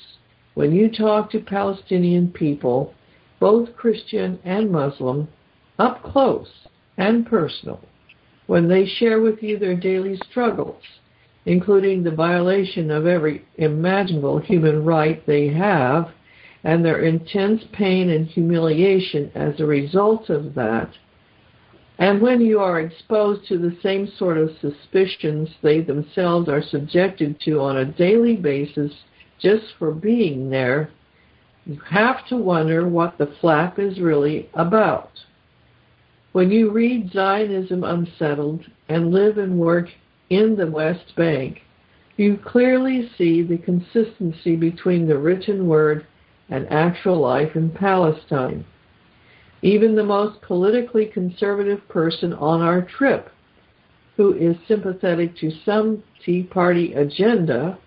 when 0.54 0.72
you 0.72 0.88
talk 0.88 1.30
to 1.32 1.40
Palestinian 1.40 2.30
people, 2.30 2.94
both 3.40 3.76
Christian 3.76 4.38
and 4.44 4.70
Muslim, 4.70 5.28
up 5.78 6.02
close 6.02 6.48
and 6.98 7.26
personal, 7.26 7.80
when 8.46 8.68
they 8.68 8.86
share 8.86 9.20
with 9.20 9.42
you 9.42 9.58
their 9.58 9.76
daily 9.76 10.20
struggles, 10.30 10.82
including 11.46 12.02
the 12.02 12.10
violation 12.10 12.90
of 12.90 13.06
every 13.06 13.44
imaginable 13.56 14.38
human 14.38 14.84
right 14.84 15.24
they 15.26 15.48
have, 15.48 16.10
and 16.64 16.84
their 16.84 17.00
intense 17.00 17.62
pain 17.72 18.10
and 18.10 18.26
humiliation 18.26 19.32
as 19.34 19.58
a 19.58 19.64
result 19.64 20.28
of 20.28 20.54
that, 20.54 20.90
and 21.98 22.20
when 22.20 22.40
you 22.40 22.60
are 22.60 22.80
exposed 22.80 23.48
to 23.48 23.58
the 23.58 23.76
same 23.82 24.08
sort 24.18 24.38
of 24.38 24.50
suspicions 24.60 25.48
they 25.62 25.80
themselves 25.80 26.48
are 26.48 26.62
subjected 26.62 27.40
to 27.40 27.60
on 27.60 27.78
a 27.78 27.84
daily 27.84 28.36
basis 28.36 28.92
just 29.40 29.64
for 29.78 29.92
being 29.92 30.48
there, 30.48 30.90
you 31.66 31.80
have 31.90 32.26
to 32.28 32.36
wonder 32.36 32.88
what 32.88 33.18
the 33.18 33.34
flap 33.40 33.78
is 33.78 33.98
really 33.98 34.48
about. 34.54 35.10
When 36.32 36.50
you 36.50 36.70
read 36.70 37.10
Zionism 37.12 37.84
Unsettled 37.84 38.64
and 38.88 39.12
live 39.12 39.38
and 39.38 39.58
work 39.58 39.88
in 40.28 40.56
the 40.56 40.66
West 40.66 41.16
Bank, 41.16 41.62
you 42.16 42.36
clearly 42.36 43.10
see 43.16 43.42
the 43.42 43.58
consistency 43.58 44.54
between 44.54 45.06
the 45.06 45.16
written 45.16 45.66
word 45.66 46.06
and 46.50 46.70
actual 46.70 47.18
life 47.18 47.56
in 47.56 47.70
Palestine. 47.70 48.64
Even 49.62 49.94
the 49.94 50.04
most 50.04 50.40
politically 50.42 51.06
conservative 51.06 51.86
person 51.88 52.32
on 52.34 52.60
our 52.60 52.82
trip, 52.82 53.30
who 54.16 54.34
is 54.34 54.56
sympathetic 54.66 55.36
to 55.36 55.50
some 55.64 56.02
Tea 56.24 56.42
Party 56.42 56.92
agenda, 56.92 57.78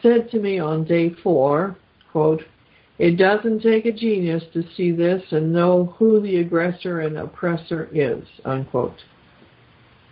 said 0.00 0.30
to 0.30 0.40
me 0.40 0.58
on 0.58 0.84
day 0.84 1.10
four, 1.22 1.76
quote, 2.10 2.42
it 3.02 3.16
doesn't 3.16 3.62
take 3.62 3.84
a 3.84 3.90
genius 3.90 4.44
to 4.52 4.62
see 4.76 4.92
this 4.92 5.20
and 5.32 5.52
know 5.52 5.92
who 5.98 6.20
the 6.20 6.36
aggressor 6.36 7.00
and 7.00 7.18
oppressor 7.18 7.88
is, 7.92 8.22
unquote. 8.44 8.94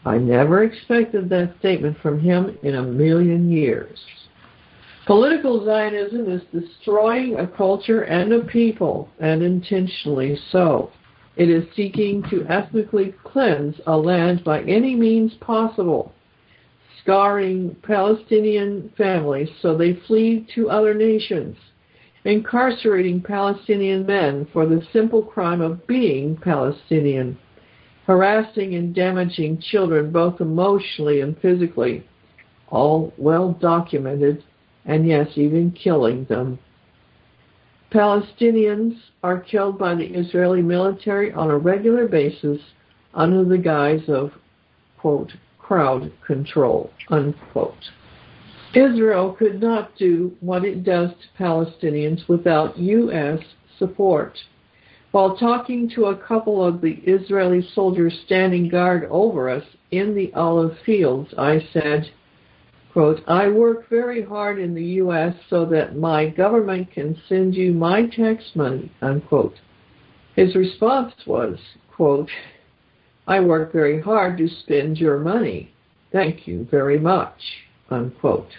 I 0.04 0.18
never 0.18 0.64
expected 0.64 1.28
that 1.28 1.54
statement 1.60 1.98
from 2.02 2.18
him 2.18 2.58
in 2.64 2.74
a 2.74 2.82
million 2.82 3.48
years. 3.48 3.96
Political 5.06 5.66
Zionism 5.66 6.28
is 6.32 6.42
destroying 6.50 7.38
a 7.38 7.46
culture 7.46 8.02
and 8.02 8.32
a 8.32 8.40
people, 8.40 9.08
and 9.20 9.40
intentionally 9.40 10.36
so. 10.50 10.90
It 11.36 11.48
is 11.48 11.72
seeking 11.76 12.24
to 12.28 12.44
ethnically 12.48 13.14
cleanse 13.22 13.76
a 13.86 13.96
land 13.96 14.42
by 14.42 14.62
any 14.62 14.96
means 14.96 15.32
possible, 15.34 16.12
scarring 17.00 17.76
Palestinian 17.84 18.92
families 18.98 19.48
so 19.62 19.76
they 19.76 20.00
flee 20.08 20.44
to 20.56 20.70
other 20.70 20.92
nations, 20.92 21.56
incarcerating 22.24 23.20
Palestinian 23.20 24.04
men 24.06 24.46
for 24.52 24.66
the 24.66 24.86
simple 24.92 25.22
crime 25.22 25.60
of 25.60 25.86
being 25.86 26.36
Palestinian 26.36 27.38
harassing 28.10 28.74
and 28.74 28.92
damaging 28.92 29.56
children 29.60 30.10
both 30.10 30.40
emotionally 30.40 31.20
and 31.20 31.38
physically, 31.38 32.04
all 32.68 33.12
well 33.16 33.52
documented, 33.52 34.42
and 34.84 35.06
yes, 35.06 35.28
even 35.36 35.70
killing 35.70 36.24
them. 36.24 36.58
Palestinians 37.92 38.96
are 39.22 39.38
killed 39.38 39.78
by 39.78 39.94
the 39.94 40.06
Israeli 40.06 40.60
military 40.60 41.32
on 41.32 41.50
a 41.50 41.56
regular 41.56 42.08
basis 42.08 42.60
under 43.14 43.44
the 43.44 43.58
guise 43.58 44.08
of, 44.08 44.32
quote, 44.98 45.32
crowd 45.60 46.12
control, 46.26 46.90
unquote. 47.10 47.90
Israel 48.74 49.32
could 49.32 49.60
not 49.60 49.96
do 49.96 50.36
what 50.40 50.64
it 50.64 50.84
does 50.84 51.10
to 51.10 51.42
Palestinians 51.42 52.28
without 52.28 52.78
U.S. 52.78 53.40
support. 53.78 54.38
While 55.10 55.36
talking 55.36 55.90
to 55.96 56.06
a 56.06 56.16
couple 56.16 56.64
of 56.64 56.80
the 56.80 57.00
Israeli 57.04 57.68
soldiers 57.74 58.16
standing 58.26 58.68
guard 58.68 59.08
over 59.10 59.50
us 59.50 59.64
in 59.90 60.14
the 60.14 60.32
olive 60.34 60.78
fields, 60.86 61.34
I 61.36 61.66
said, 61.72 62.12
quote, 62.92 63.20
I 63.26 63.48
work 63.48 63.88
very 63.88 64.22
hard 64.22 64.60
in 64.60 64.72
the 64.72 64.84
U.S. 64.84 65.34
so 65.48 65.64
that 65.66 65.96
my 65.96 66.28
government 66.28 66.92
can 66.92 67.20
send 67.28 67.56
you 67.56 67.72
my 67.72 68.06
tax 68.06 68.44
money, 68.54 68.92
unquote. 69.02 69.56
His 70.36 70.54
response 70.54 71.12
was, 71.26 71.58
quote, 71.92 72.30
I 73.26 73.40
work 73.40 73.72
very 73.72 74.00
hard 74.00 74.38
to 74.38 74.48
spend 74.48 74.98
your 74.98 75.18
money. 75.18 75.72
Thank 76.12 76.46
you 76.46 76.68
very 76.70 77.00
much, 77.00 77.40
unquote. 77.90 78.50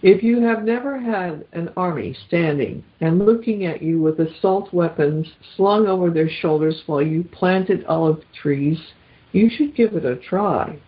If 0.00 0.22
you 0.22 0.40
have 0.42 0.62
never 0.62 0.98
had 0.98 1.44
an 1.52 1.70
army 1.76 2.16
standing 2.28 2.84
and 3.00 3.26
looking 3.26 3.66
at 3.66 3.82
you 3.82 4.00
with 4.00 4.20
assault 4.20 4.72
weapons 4.72 5.26
slung 5.56 5.88
over 5.88 6.10
their 6.10 6.28
shoulders 6.28 6.82
while 6.86 7.02
you 7.02 7.24
planted 7.24 7.84
olive 7.86 8.22
trees, 8.32 8.78
you 9.32 9.50
should 9.50 9.74
give 9.74 9.94
it 9.94 10.04
a 10.04 10.16
try. 10.16 10.78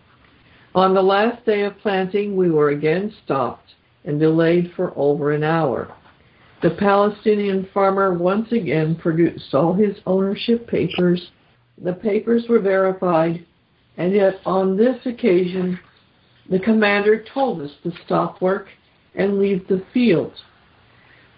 On 0.73 0.93
the 0.93 1.01
last 1.01 1.45
day 1.45 1.63
of 1.63 1.77
planting, 1.79 2.37
we 2.37 2.49
were 2.49 2.69
again 2.69 3.13
stopped 3.25 3.73
and 4.05 4.17
delayed 4.17 4.71
for 4.75 4.93
over 4.95 5.33
an 5.33 5.43
hour. 5.43 5.93
The 6.61 6.71
Palestinian 6.71 7.67
farmer 7.73 8.13
once 8.13 8.51
again 8.53 8.95
produced 8.95 9.53
all 9.53 9.73
his 9.73 9.97
ownership 10.05 10.67
papers. 10.67 11.31
The 11.83 11.93
papers 11.93 12.45
were 12.47 12.59
verified, 12.59 13.45
and 13.97 14.13
yet 14.13 14.35
on 14.45 14.77
this 14.77 15.05
occasion, 15.05 15.79
the 16.49 16.59
commander 16.59 17.23
told 17.33 17.61
us 17.61 17.71
to 17.83 17.91
stop 18.05 18.41
work 18.41 18.67
and 19.15 19.39
leave 19.39 19.67
the 19.67 19.83
field. 19.93 20.33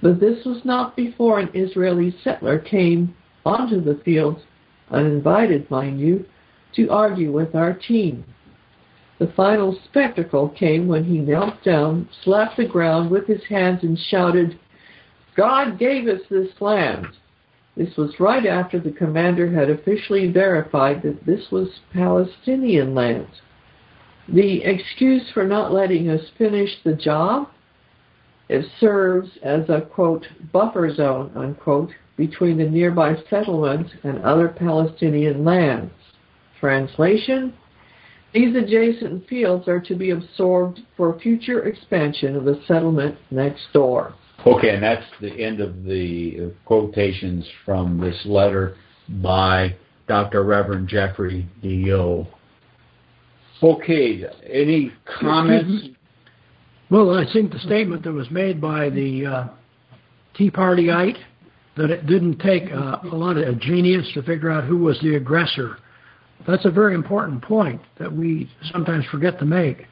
But 0.02 0.20
this 0.20 0.46
was 0.46 0.66
not 0.66 0.96
before 0.96 1.40
an 1.40 1.50
Israeli 1.54 2.16
settler 2.24 2.60
came 2.60 3.16
onto 3.46 3.82
the 3.82 4.02
field, 4.04 4.42
uninvited, 4.92 5.70
mind 5.70 6.00
you, 6.00 6.26
to 6.76 6.90
argue 6.90 7.32
with 7.32 7.56
our 7.56 7.74
team. 7.74 8.26
The 9.20 9.32
final 9.36 9.78
spectacle 9.86 10.50
came 10.50 10.88
when 10.88 11.06
he 11.06 11.20
knelt 11.20 11.64
down, 11.64 12.10
slapped 12.24 12.58
the 12.58 12.66
ground 12.66 13.10
with 13.10 13.28
his 13.28 13.44
hands, 13.48 13.84
and 13.84 13.98
shouted, 13.98 14.60
God 15.36 15.80
gave 15.80 16.08
us 16.08 16.22
this 16.30 16.50
land. 16.60 17.08
This 17.76 17.96
was 17.98 18.20
right 18.20 18.46
after 18.46 18.80
the 18.80 18.92
commander 18.92 19.52
had 19.52 19.70
officially 19.70 20.32
verified 20.32 21.02
that 21.04 21.26
this 21.26 21.50
was 21.52 21.70
Palestinian 21.92 22.94
land. 22.94 23.28
The 24.30 24.64
excuse 24.64 25.30
for 25.34 25.46
not 25.46 25.74
letting 25.74 26.10
us 26.10 26.22
finish 26.38 26.70
the 26.84 26.96
job 26.96 27.50
It 28.50 28.66
serves 28.80 29.30
as 29.42 29.70
a, 29.70 29.82
quote, 29.82 30.28
buffer 30.52 30.94
zone, 30.94 31.32
unquote, 31.36 31.92
between 32.18 32.58
the 32.58 32.70
nearby 32.70 33.16
settlements 33.30 33.92
and 34.04 34.24
other 34.24 34.48
Palestinian 34.48 35.44
lands. 35.44 35.92
Translation 36.60 37.54
These 38.34 38.56
adjacent 38.56 39.28
fields 39.28 39.68
are 39.68 39.82
to 39.82 39.96
be 39.96 40.12
absorbed 40.12 40.82
for 40.96 41.20
future 41.20 41.64
expansion 41.66 42.36
of 42.36 42.46
the 42.46 42.62
settlement 42.68 43.18
next 43.32 43.62
door. 43.74 44.14
Okay, 44.46 44.70
and 44.70 44.84
that's 44.84 45.06
the 45.22 45.34
end 45.34 45.60
of 45.62 45.84
the 45.84 46.54
quotations 46.66 47.46
from 47.66 48.00
this 48.00 48.26
letter 48.26 48.76
by 49.22 49.76
Dr. 50.08 50.44
Reverend 50.44 50.88
Jeffrey 50.88 51.48
DeYoe 51.64 52.28
Okay, 53.62 54.24
any 54.50 54.92
comments? 55.20 55.90
Well, 56.90 57.18
I 57.18 57.32
think 57.32 57.52
the 57.52 57.60
statement 57.60 58.04
that 58.04 58.12
was 58.12 58.30
made 58.30 58.60
by 58.60 58.90
the 58.90 59.26
uh, 59.26 59.48
Tea 60.36 60.52
Partyite 60.52 61.18
that 61.76 61.90
it 61.90 62.06
didn't 62.06 62.40
take 62.40 62.72
uh, 62.72 63.00
a 63.04 63.16
lot 63.16 63.38
of 63.38 63.60
genius 63.60 64.08
to 64.14 64.22
figure 64.24 64.52
out 64.52 64.66
who 64.66 64.78
was 64.78 65.00
the 65.02 65.16
aggressor. 65.16 65.78
That's 66.48 66.66
a 66.66 66.72
very 66.72 66.94
important 66.94 67.42
point 67.42 67.82
that 68.00 68.12
we 68.12 68.50
sometimes 68.72 69.06
forget 69.06 69.40
to 69.40 69.46
make. 69.46 69.88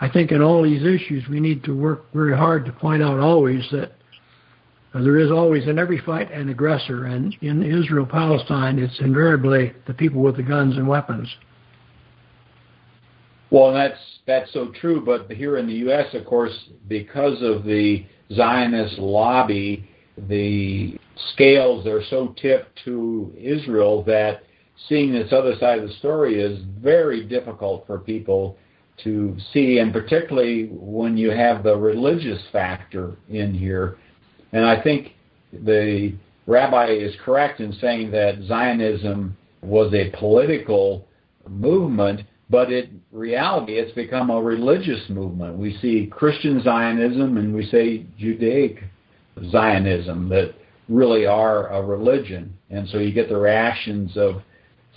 I 0.00 0.10
think 0.10 0.30
in 0.30 0.42
all 0.42 0.62
these 0.62 0.82
issues 0.82 1.24
we 1.28 1.40
need 1.40 1.64
to 1.64 1.72
work 1.72 2.12
very 2.12 2.36
hard 2.36 2.66
to 2.66 2.72
point 2.72 3.02
out 3.02 3.18
always 3.18 3.66
that 3.72 3.92
there 4.92 5.18
is 5.18 5.30
always 5.30 5.66
in 5.68 5.78
every 5.78 5.98
fight 5.98 6.30
an 6.32 6.48
aggressor, 6.48 7.04
and 7.04 7.36
in 7.40 7.62
Israel 7.62 8.06
Palestine 8.06 8.78
it's 8.78 8.98
invariably 9.00 9.72
the 9.86 9.94
people 9.94 10.22
with 10.22 10.36
the 10.36 10.42
guns 10.42 10.76
and 10.76 10.88
weapons. 10.88 11.28
Well, 13.50 13.72
that's 13.72 13.98
that's 14.26 14.52
so 14.52 14.72
true. 14.80 15.02
But 15.04 15.30
here 15.30 15.58
in 15.58 15.66
the 15.66 15.74
U.S., 15.74 16.14
of 16.14 16.24
course, 16.24 16.52
because 16.88 17.40
of 17.42 17.64
the 17.64 18.04
Zionist 18.34 18.98
lobby, 18.98 19.88
the 20.28 20.98
scales 21.32 21.86
are 21.86 22.02
so 22.10 22.34
tipped 22.40 22.78
to 22.84 23.32
Israel 23.38 24.02
that 24.04 24.42
seeing 24.88 25.12
this 25.12 25.32
other 25.32 25.54
side 25.58 25.78
of 25.78 25.88
the 25.88 25.94
story 25.94 26.40
is 26.40 26.60
very 26.80 27.24
difficult 27.24 27.86
for 27.86 27.98
people 27.98 28.56
to 29.04 29.36
see, 29.52 29.78
and 29.78 29.92
particularly 29.92 30.68
when 30.72 31.16
you 31.16 31.30
have 31.30 31.62
the 31.62 31.76
religious 31.76 32.40
factor 32.50 33.16
in 33.28 33.54
here. 33.54 33.98
And 34.52 34.64
I 34.64 34.82
think 34.82 35.12
the 35.52 36.14
rabbi 36.46 36.86
is 36.88 37.14
correct 37.24 37.60
in 37.60 37.72
saying 37.74 38.10
that 38.12 38.42
Zionism 38.46 39.36
was 39.62 39.92
a 39.92 40.10
political 40.18 41.06
movement 41.48 42.22
but 42.48 42.72
in 42.72 43.02
reality, 43.12 43.74
it's 43.74 43.92
become 43.92 44.30
a 44.30 44.40
religious 44.40 45.08
movement. 45.08 45.58
We 45.58 45.76
see 45.78 46.08
Christian 46.10 46.62
Zionism 46.62 47.36
and 47.36 47.54
we 47.54 47.66
say 47.66 48.06
Judaic 48.18 48.84
Zionism 49.50 50.28
that 50.28 50.54
really 50.88 51.26
are 51.26 51.68
a 51.68 51.82
religion. 51.82 52.56
And 52.70 52.88
so 52.88 52.98
you 52.98 53.12
get 53.12 53.28
the 53.28 53.36
reactions 53.36 54.16
of 54.16 54.42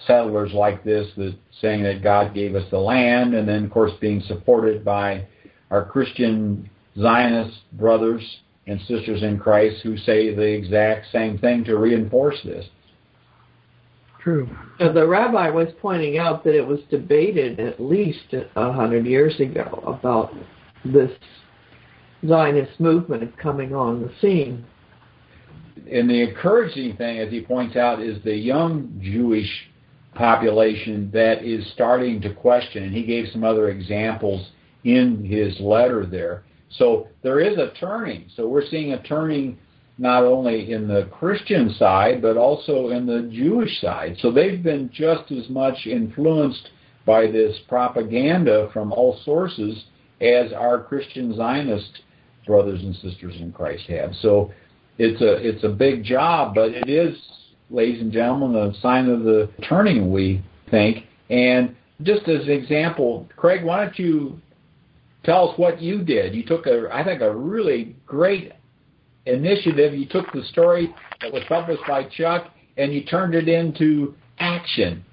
settlers 0.05 0.53
like 0.53 0.83
this 0.83 1.07
that 1.17 1.35
saying 1.61 1.83
that 1.83 2.03
God 2.03 2.33
gave 2.33 2.55
us 2.55 2.69
the 2.71 2.77
land, 2.77 3.33
and 3.33 3.47
then, 3.47 3.65
of 3.65 3.71
course, 3.71 3.91
being 3.99 4.21
supported 4.21 4.85
by 4.85 5.25
our 5.71 5.83
Christian 5.83 6.69
Zionist 6.97 7.57
brothers 7.73 8.23
and 8.67 8.79
sisters 8.81 9.23
in 9.23 9.39
Christ 9.39 9.81
who 9.83 9.97
say 9.97 10.33
the 10.33 10.41
exact 10.41 11.07
same 11.11 11.37
thing 11.37 11.63
to 11.65 11.77
reinforce 11.77 12.37
this. 12.43 12.65
True. 14.29 14.49
Uh, 14.79 14.91
the 14.91 15.07
rabbi 15.07 15.49
was 15.49 15.69
pointing 15.81 16.19
out 16.19 16.43
that 16.43 16.53
it 16.53 16.65
was 16.65 16.79
debated 16.91 17.59
at 17.59 17.81
least 17.81 18.35
a 18.55 18.71
hundred 18.71 19.07
years 19.07 19.39
ago 19.39 19.83
about 19.87 20.35
this 20.85 21.09
Zionist 22.27 22.79
movement 22.79 23.35
coming 23.39 23.73
on 23.73 24.01
the 24.01 24.11
scene. 24.21 24.65
And 25.91 26.07
the 26.07 26.21
encouraging 26.21 26.95
thing, 26.95 27.17
as 27.17 27.31
he 27.31 27.41
points 27.41 27.75
out, 27.75 28.03
is 28.03 28.23
the 28.23 28.35
young 28.35 28.99
Jewish 29.01 29.49
population 30.13 31.09
that 31.11 31.43
is 31.43 31.65
starting 31.73 32.21
to 32.21 32.31
question, 32.31 32.83
and 32.83 32.93
he 32.93 33.03
gave 33.03 33.29
some 33.31 33.43
other 33.43 33.69
examples 33.69 34.49
in 34.83 35.25
his 35.25 35.59
letter 35.59 36.05
there. 36.05 36.43
So 36.77 37.07
there 37.23 37.39
is 37.39 37.57
a 37.57 37.73
turning. 37.79 38.29
So 38.35 38.47
we're 38.47 38.67
seeing 38.67 38.93
a 38.93 39.01
turning 39.01 39.57
not 39.99 40.23
only 40.23 40.71
in 40.71 40.87
the 40.87 41.09
Christian 41.11 41.73
side, 41.73 42.21
but 42.21 42.37
also 42.37 42.89
in 42.89 43.05
the 43.05 43.29
Jewish 43.31 43.81
side. 43.81 44.15
So 44.21 44.31
they've 44.31 44.63
been 44.63 44.89
just 44.93 45.29
as 45.31 45.49
much 45.49 45.85
influenced 45.85 46.69
by 47.05 47.27
this 47.27 47.57
propaganda 47.67 48.69
from 48.71 48.93
all 48.93 49.19
sources 49.25 49.83
as 50.21 50.53
our 50.53 50.81
Christian 50.81 51.35
Zionist 51.35 52.01
brothers 52.47 52.81
and 52.81 52.95
sisters 52.95 53.35
in 53.39 53.51
Christ 53.51 53.83
have. 53.87 54.13
So 54.21 54.51
it's 54.97 55.21
a 55.21 55.33
it's 55.35 55.63
a 55.65 55.69
big 55.69 56.03
job, 56.03 56.55
but 56.55 56.71
it 56.71 56.89
is, 56.89 57.17
ladies 57.69 58.01
and 58.01 58.11
gentlemen, 58.11 58.55
a 58.55 58.73
sign 58.79 59.09
of 59.09 59.23
the 59.23 59.49
turning 59.67 60.11
we 60.11 60.41
think. 60.71 61.05
And 61.29 61.75
just 62.03 62.27
as 62.29 62.43
an 62.43 62.51
example, 62.51 63.27
Craig, 63.35 63.65
why 63.65 63.83
don't 63.83 63.99
you 63.99 64.39
tell 65.25 65.49
us 65.49 65.59
what 65.59 65.81
you 65.81 66.03
did? 66.03 66.33
You 66.33 66.45
took 66.45 66.67
a 66.67 66.89
I 66.91 67.03
think 67.03 67.21
a 67.21 67.35
really 67.35 67.97
great 68.05 68.53
initiative. 69.33 69.93
You 69.93 70.05
took 70.05 70.31
the 70.33 70.43
story 70.45 70.93
that 71.21 71.31
was 71.31 71.43
published 71.47 71.83
by 71.87 72.03
Chuck 72.05 72.51
and 72.77 72.93
you 72.93 73.03
turned 73.03 73.35
it 73.35 73.47
into 73.47 74.15
action. 74.39 75.03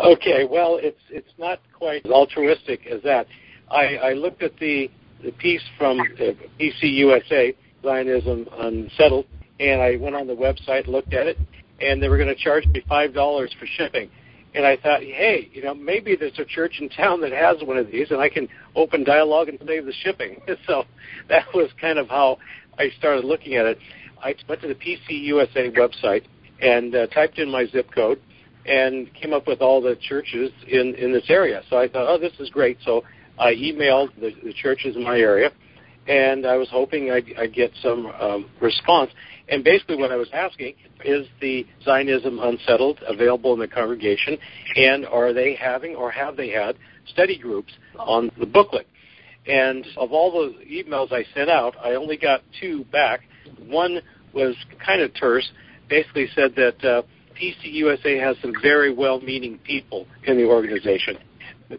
Okay, 0.00 0.44
well, 0.50 0.78
it's 0.80 1.00
it's 1.10 1.32
not 1.38 1.60
quite 1.72 2.04
as 2.04 2.10
altruistic 2.10 2.86
as 2.86 3.02
that. 3.02 3.26
I, 3.70 3.96
I 3.96 4.12
looked 4.14 4.42
at 4.42 4.56
the 4.58 4.90
the 5.22 5.32
piece 5.32 5.62
from 5.78 6.00
uh, 6.00 6.32
PCUSA, 6.60 7.54
Zionism 7.82 8.48
Unsettled, 8.58 9.26
and 9.60 9.80
I 9.80 9.96
went 9.96 10.16
on 10.16 10.26
the 10.26 10.34
website, 10.34 10.88
looked 10.88 11.14
at 11.14 11.26
it, 11.26 11.38
and 11.80 12.02
they 12.02 12.08
were 12.08 12.16
going 12.16 12.28
to 12.28 12.42
charge 12.42 12.66
me 12.66 12.82
five 12.88 13.14
dollars 13.14 13.54
for 13.58 13.66
shipping. 13.66 14.10
And 14.54 14.66
I 14.66 14.76
thought, 14.76 15.00
hey, 15.00 15.48
you 15.52 15.62
know, 15.62 15.72
maybe 15.72 16.14
there's 16.14 16.38
a 16.38 16.44
church 16.44 16.74
in 16.78 16.90
town 16.90 17.22
that 17.22 17.32
has 17.32 17.56
one 17.62 17.78
of 17.78 17.90
these, 17.90 18.10
and 18.10 18.20
I 18.20 18.28
can 18.28 18.48
open 18.76 19.02
dialogue 19.02 19.48
and 19.48 19.58
save 19.66 19.86
the 19.86 19.94
shipping. 20.02 20.42
so 20.66 20.84
that 21.28 21.46
was 21.54 21.70
kind 21.80 21.98
of 21.98 22.08
how 22.08 22.38
I 22.78 22.90
started 22.98 23.24
looking 23.24 23.54
at 23.54 23.66
it, 23.66 23.78
I 24.22 24.34
went 24.48 24.60
to 24.62 24.68
the 24.68 24.74
PCUSA 24.74 25.76
website 25.76 26.24
and 26.60 26.94
uh, 26.94 27.06
typed 27.08 27.38
in 27.38 27.50
my 27.50 27.66
zip 27.66 27.90
code 27.92 28.20
and 28.64 29.12
came 29.14 29.32
up 29.32 29.46
with 29.46 29.60
all 29.60 29.80
the 29.80 29.96
churches 29.96 30.52
in, 30.68 30.94
in 30.94 31.12
this 31.12 31.24
area. 31.28 31.62
So 31.68 31.76
I 31.76 31.88
thought, 31.88 32.06
oh, 32.08 32.18
this 32.18 32.32
is 32.38 32.48
great. 32.50 32.78
So 32.84 33.02
I 33.38 33.54
emailed 33.54 34.14
the, 34.20 34.32
the 34.44 34.52
churches 34.52 34.94
in 34.94 35.02
my 35.02 35.18
area, 35.18 35.50
and 36.06 36.46
I 36.46 36.56
was 36.56 36.68
hoping 36.70 37.10
I'd, 37.10 37.26
I'd 37.36 37.52
get 37.52 37.72
some 37.82 38.06
um, 38.06 38.50
response. 38.60 39.10
And 39.48 39.64
basically, 39.64 39.96
what 39.96 40.12
I 40.12 40.16
was 40.16 40.28
asking 40.32 40.74
is 41.04 41.26
the 41.40 41.66
Zionism 41.84 42.38
Unsettled 42.38 43.00
available 43.06 43.52
in 43.54 43.58
the 43.58 43.68
congregation, 43.68 44.38
and 44.76 45.04
are 45.06 45.32
they 45.32 45.54
having 45.56 45.96
or 45.96 46.10
have 46.12 46.36
they 46.36 46.50
had 46.50 46.76
study 47.08 47.38
groups 47.38 47.72
on 47.98 48.30
the 48.38 48.46
booklet? 48.46 48.86
And 49.46 49.86
of 49.96 50.12
all 50.12 50.30
the 50.30 50.64
emails 50.64 51.12
I 51.12 51.24
sent 51.34 51.50
out, 51.50 51.74
I 51.82 51.94
only 51.94 52.16
got 52.16 52.42
two 52.60 52.84
back. 52.84 53.22
One 53.66 54.00
was 54.32 54.54
kind 54.84 55.00
of 55.02 55.12
terse, 55.14 55.50
basically 55.88 56.28
said 56.34 56.54
that 56.56 56.84
uh, 56.84 57.02
PCUSA 57.40 58.20
has 58.20 58.36
some 58.40 58.52
very 58.62 58.92
well-meaning 58.92 59.58
people 59.58 60.06
in 60.24 60.36
the 60.36 60.44
organization. 60.44 61.18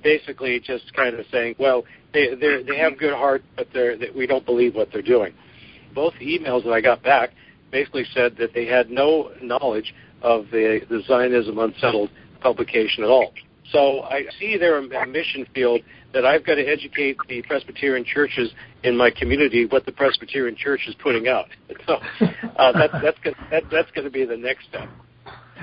Basically, 0.04 0.60
just 0.60 0.94
kind 0.94 1.16
of 1.16 1.26
saying, 1.32 1.56
well, 1.60 1.86
they 2.14 2.36
they 2.36 2.78
have 2.78 2.98
good 2.98 3.14
heart, 3.14 3.44
but 3.56 3.68
they're, 3.74 3.96
we 4.16 4.28
don't 4.28 4.46
believe 4.46 4.76
what 4.76 4.90
they're 4.92 5.02
doing. 5.02 5.34
Both 5.94 6.14
emails 6.16 6.64
that 6.64 6.72
I 6.72 6.82
got 6.82 7.04
back 7.04 7.32
basically 7.72 8.06
said 8.14 8.38
that 8.38 8.54
they 8.54 8.66
had 8.66 8.90
no 8.90 9.32
knowledge 9.42 9.94
of 10.22 10.46
the, 10.52 10.82
the 10.90 11.02
Zionism 11.08 11.60
Unsettled 11.60 12.10
publication 12.42 13.04
at 13.04 13.10
all. 13.10 13.34
So 13.72 14.02
I 14.02 14.24
see 14.40 14.58
there 14.58 14.78
a 14.78 15.08
mission 15.08 15.46
field 15.54 15.82
that 16.14 16.26
I've 16.26 16.46
got 16.46 16.56
to 16.56 16.64
educate 16.64 17.18
the 17.28 17.42
Presbyterian 17.44 18.06
churches 18.06 18.52
in 18.84 18.96
my 18.96 19.10
community 19.10 19.66
what 19.66 19.86
the 19.86 19.92
Presbyterian 19.92 20.56
Church 20.56 20.82
is 20.88 20.96
putting 21.02 21.28
out. 21.28 21.46
So 21.86 21.96
uh, 21.96 22.72
that's 22.72 22.94
that's 23.04 23.18
gonna, 23.24 23.36
that, 23.52 23.64
that's 23.70 23.92
going 23.92 24.06
to 24.06 24.12
be 24.12 24.26
the 24.26 24.38
next 24.38 24.68
step. 24.70 24.88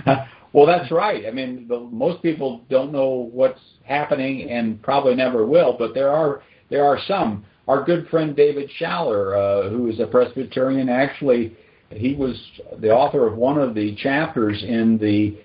well, 0.53 0.67
that's 0.67 0.91
right. 0.91 1.25
I 1.27 1.31
mean, 1.31 1.67
the, 1.67 1.79
most 1.79 2.21
people 2.23 2.63
don't 2.69 2.93
know 2.93 3.31
what's 3.33 3.61
happening 3.85 4.51
and 4.51 4.83
probably 4.83 5.15
never 5.15 5.47
will, 5.47 5.77
but 5.79 5.95
there 5.95 6.11
are 6.11 6.43
there 6.69 6.85
are 6.85 6.99
some. 7.07 7.45
Our 7.69 7.85
good 7.85 8.09
friend 8.09 8.35
David 8.35 8.71
Schaller, 8.79 9.37
uh, 9.67 9.71
who 9.71 9.89
is 9.89 10.01
a 10.01 10.07
Presbyterian, 10.07 10.89
actually 10.89 11.57
he 11.91 12.15
was 12.15 12.41
the 12.79 12.91
author 12.91 13.27
of 13.27 13.37
one 13.37 13.59
of 13.59 13.75
the 13.75 13.95
chapters 13.97 14.63
in 14.63 14.99
the 14.99 15.39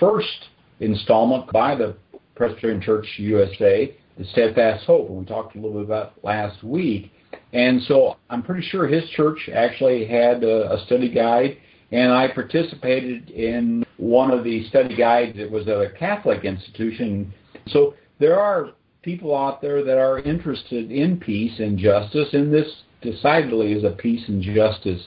first 0.00 0.48
installment 0.80 1.50
by 1.52 1.74
the 1.74 1.96
Presbyterian 2.34 2.80
Church 2.80 3.06
USA 3.18 3.94
the 4.16 4.24
steadfast 4.26 4.84
hope, 4.84 5.08
and 5.08 5.18
we 5.18 5.24
talked 5.24 5.56
a 5.56 5.58
little 5.58 5.78
bit 5.78 5.84
about 5.84 6.12
last 6.22 6.62
week. 6.62 7.12
And 7.52 7.82
so 7.82 8.16
I'm 8.30 8.42
pretty 8.42 8.66
sure 8.66 8.86
his 8.86 9.08
church 9.10 9.48
actually 9.52 10.06
had 10.06 10.44
a, 10.44 10.72
a 10.72 10.84
study 10.86 11.10
guide, 11.10 11.58
and 11.90 12.12
I 12.12 12.28
participated 12.28 13.30
in 13.30 13.84
one 13.96 14.30
of 14.30 14.44
the 14.44 14.66
study 14.68 14.96
guides. 14.96 15.38
It 15.38 15.50
was 15.50 15.66
at 15.68 15.80
a 15.80 15.90
Catholic 15.98 16.44
institution. 16.44 17.32
So 17.68 17.94
there 18.18 18.38
are 18.38 18.72
people 19.02 19.36
out 19.36 19.60
there 19.60 19.84
that 19.84 19.98
are 19.98 20.18
interested 20.20 20.90
in 20.90 21.18
peace 21.18 21.58
and 21.58 21.78
justice 21.78 22.28
in 22.32 22.50
this 22.50 22.68
decidedly 23.00 23.72
is 23.72 23.84
a 23.84 23.90
peace 23.90 24.22
and 24.28 24.42
justice 24.42 25.02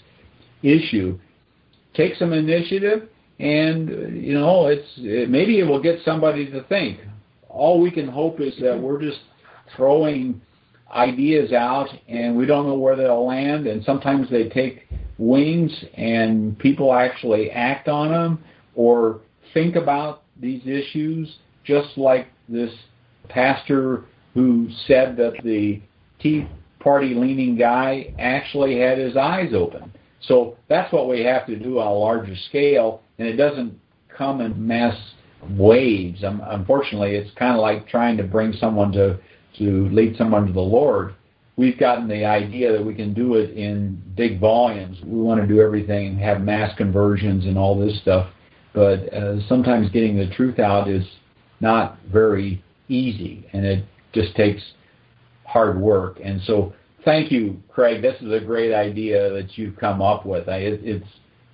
issue. 0.64 1.18
Take 1.94 2.16
some 2.16 2.34
initiative, 2.34 3.08
and 3.40 4.22
you 4.22 4.34
know, 4.34 4.68
it's 4.68 4.88
it, 4.98 5.30
maybe 5.30 5.60
it 5.60 5.64
will 5.64 5.82
get 5.82 6.00
somebody 6.04 6.50
to 6.52 6.64
think. 6.64 7.00
All 7.56 7.80
we 7.80 7.90
can 7.90 8.08
hope 8.08 8.42
is 8.42 8.54
that 8.62 8.78
we're 8.78 9.02
just 9.02 9.20
throwing 9.76 10.42
ideas 10.92 11.54
out, 11.54 11.88
and 12.08 12.36
we 12.36 12.46
don't 12.46 12.68
know 12.68 12.76
where 12.76 12.96
they'll 12.96 13.26
land. 13.26 13.66
And 13.66 13.84
sometimes 13.84 14.30
they 14.30 14.50
take 14.50 14.88
wings, 15.18 15.72
and 15.96 16.60
people 16.60 16.94
actually 16.94 17.50
act 17.50 17.88
on 17.88 18.12
them 18.12 18.44
or 18.76 19.22
think 19.54 19.76
about 19.76 20.24
these 20.40 20.62
issues, 20.68 21.38
just 21.64 21.98
like 21.98 22.28
this 22.50 22.74
pastor 23.30 24.04
who 24.34 24.68
said 24.86 25.16
that 25.18 25.34
the 25.44 25.82
Tea 26.20 26.48
Party 26.80 27.16
leaning 27.16 27.58
guy 27.58 28.14
actually 28.20 28.78
had 28.80 28.98
his 28.98 29.16
eyes 29.16 29.54
open. 29.54 29.92
So 30.22 30.58
that's 30.68 30.92
what 30.92 31.08
we 31.08 31.24
have 31.24 31.46
to 31.48 31.56
do 31.56 31.80
on 31.80 31.88
a 31.88 31.94
larger 31.94 32.36
scale, 32.50 33.02
and 33.18 33.28
it 33.28 33.38
doesn't 33.38 33.80
come 34.10 34.42
in 34.42 34.68
mass 34.68 34.98
waves. 35.52 36.24
Um, 36.24 36.42
unfortunately, 36.46 37.16
it's 37.16 37.32
kind 37.38 37.56
of 37.56 37.62
like 37.62 37.88
trying 37.88 38.18
to 38.18 38.24
bring 38.24 38.54
someone 38.54 38.92
to 38.94 39.20
to 39.58 39.88
lead 39.90 40.18
someone 40.18 40.46
to 40.48 40.54
the 40.54 40.60
Lord. 40.60 41.16
We've 41.58 41.80
gotten 41.80 42.10
the 42.10 42.26
idea 42.26 42.74
that 42.74 42.84
we 42.84 42.94
can 42.94 43.14
do 43.14 43.36
it 43.36 43.52
in 43.52 44.02
big 44.16 44.42
volumes. 44.42 44.98
We 45.06 45.22
want 45.22 45.40
to 45.40 45.48
do 45.48 45.62
everything, 45.62 46.18
have 46.18 46.42
mass 46.42 46.76
conversions 46.76 47.46
and 47.46 47.58
all 47.58 47.80
this 47.80 47.98
stuff, 48.02 48.28
but 48.74 49.14
uh, 49.14 49.48
sometimes 49.48 49.90
getting 49.90 50.18
the 50.18 50.30
truth 50.36 50.60
out 50.60 50.90
is 50.90 51.06
not 51.62 51.98
very 52.12 52.62
easy, 52.90 53.48
and 53.54 53.66
it 53.66 53.86
just 54.12 54.36
takes 54.36 54.62
hard 55.46 55.80
work. 55.80 56.20
And 56.22 56.42
so, 56.44 56.74
thank 57.06 57.32
you, 57.32 57.62
Craig. 57.70 58.02
This 58.02 58.22
is 58.22 58.34
a 58.34 58.40
great 58.40 58.74
idea 58.74 59.32
that 59.32 59.58
you've 59.58 59.78
come 59.78 60.02
up 60.02 60.26
with. 60.26 60.50
I, 60.50 60.58
it, 60.58 60.80
it's 60.84 61.08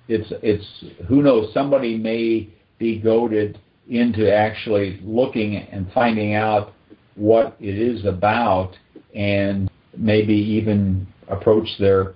it's 0.08 0.32
it's 0.42 0.84
who 1.08 1.22
knows 1.22 1.52
somebody 1.54 1.96
may 1.96 2.48
be 2.78 2.98
goaded 2.98 3.60
into 3.88 4.32
actually 4.32 5.00
looking 5.02 5.56
and 5.56 5.90
finding 5.92 6.34
out 6.34 6.72
what 7.16 7.56
it 7.60 7.78
is 7.78 8.04
about 8.06 8.76
and 9.14 9.70
maybe 9.96 10.34
even 10.34 11.06
approach 11.28 11.68
their 11.78 12.14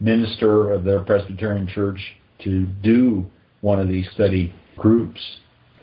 minister 0.00 0.72
of 0.72 0.84
their 0.84 1.00
Presbyterian 1.00 1.66
church 1.66 2.16
to 2.44 2.66
do 2.82 3.24
one 3.62 3.80
of 3.80 3.88
these 3.88 4.06
study 4.12 4.54
groups. 4.76 5.38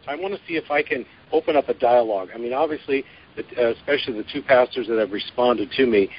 I 0.08 0.16
want 0.16 0.34
to 0.34 0.40
see 0.48 0.56
if 0.56 0.70
I 0.70 0.84
can 0.84 1.06
open 1.32 1.56
up 1.56 1.70
a 1.70 1.74
dialogue. 1.74 2.30
I 2.34 2.38
mean, 2.38 2.54
obviously, 2.54 3.04
especially 3.38 4.14
the 4.14 4.26
two 4.32 4.42
pastors 4.42 4.88
that 4.88 5.00
have 5.00 5.12
responded 5.12 5.72
to 5.72 5.86
me, 5.86 6.10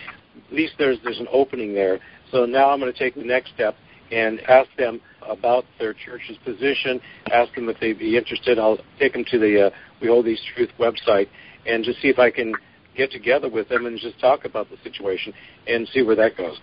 at 0.49 0.55
least 0.55 0.75
there's 0.79 0.99
there's 1.05 1.21
an 1.21 1.29
opening 1.31 1.75
there. 1.75 2.01
So 2.33 2.45
now 2.45 2.71
I'm 2.71 2.81
going 2.81 2.93
to 2.93 2.99
take 2.99 3.15
the 3.15 3.23
next 3.23 3.53
step 3.55 3.77
and 4.11 4.41
ask 4.43 4.69
them 4.77 5.01
about 5.29 5.65
their 5.79 5.95
church's 5.95 6.37
position. 6.45 7.01
Ask 7.33 7.55
them 7.55 7.69
if 7.69 7.79
they'd 7.81 7.99
be 7.99 8.17
interested. 8.17 8.59
I'll 8.59 8.79
take 8.99 9.13
them 9.13 9.25
to 9.31 9.39
the 9.39 9.67
uh, 9.67 9.71
We 10.01 10.09
Hold 10.09 10.27
These 10.27 10.41
Truth 10.55 10.71
website 10.79 11.29
and 11.67 11.85
just 11.85 12.01
see 12.01 12.09
if 12.09 12.19
I 12.19 12.31
can 12.31 12.53
get 12.97 13.11
together 13.11 13.49
with 13.49 13.69
them 13.69 13.87
and 13.87 13.99
just 13.99 14.19
talk 14.21 14.45
about 14.45 14.69
the 14.71 14.77
situation 14.83 15.33
and 15.67 15.89
see 15.89 16.03
where 16.03 16.17
that 16.17 16.37
goes. 16.37 16.61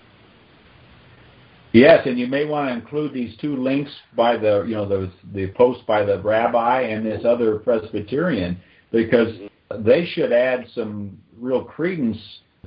Yes, 1.73 2.05
and 2.05 2.19
you 2.19 2.27
may 2.27 2.45
want 2.45 2.69
to 2.69 2.73
include 2.73 3.13
these 3.13 3.37
two 3.37 3.55
links 3.55 3.91
by 4.15 4.35
the 4.35 4.65
you 4.67 4.75
know 4.75 4.85
the 4.85 5.09
the 5.33 5.47
post 5.53 5.85
by 5.87 6.03
the 6.03 6.19
rabbi 6.19 6.81
and 6.81 7.05
this 7.05 7.23
other 7.23 7.59
Presbyterian 7.59 8.59
because 8.91 9.33
they 9.79 10.05
should 10.05 10.33
add 10.33 10.65
some 10.75 11.17
real 11.39 11.63
credence 11.63 12.17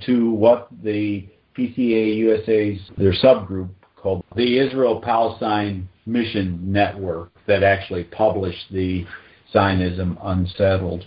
to 0.07 0.31
what 0.31 0.69
the 0.83 1.29
PCA 1.57 2.17
USA's 2.17 2.81
their 2.97 3.13
subgroup 3.13 3.69
called 4.05 4.23
the 4.37 4.59
Israel 4.59 5.01
Palestine 5.01 5.88
Mission 6.05 6.61
Network 6.71 7.33
that 7.47 7.62
actually 7.62 8.05
published 8.05 8.67
the 8.71 9.07
Zionism 9.51 10.19
Unsettled. 10.23 11.07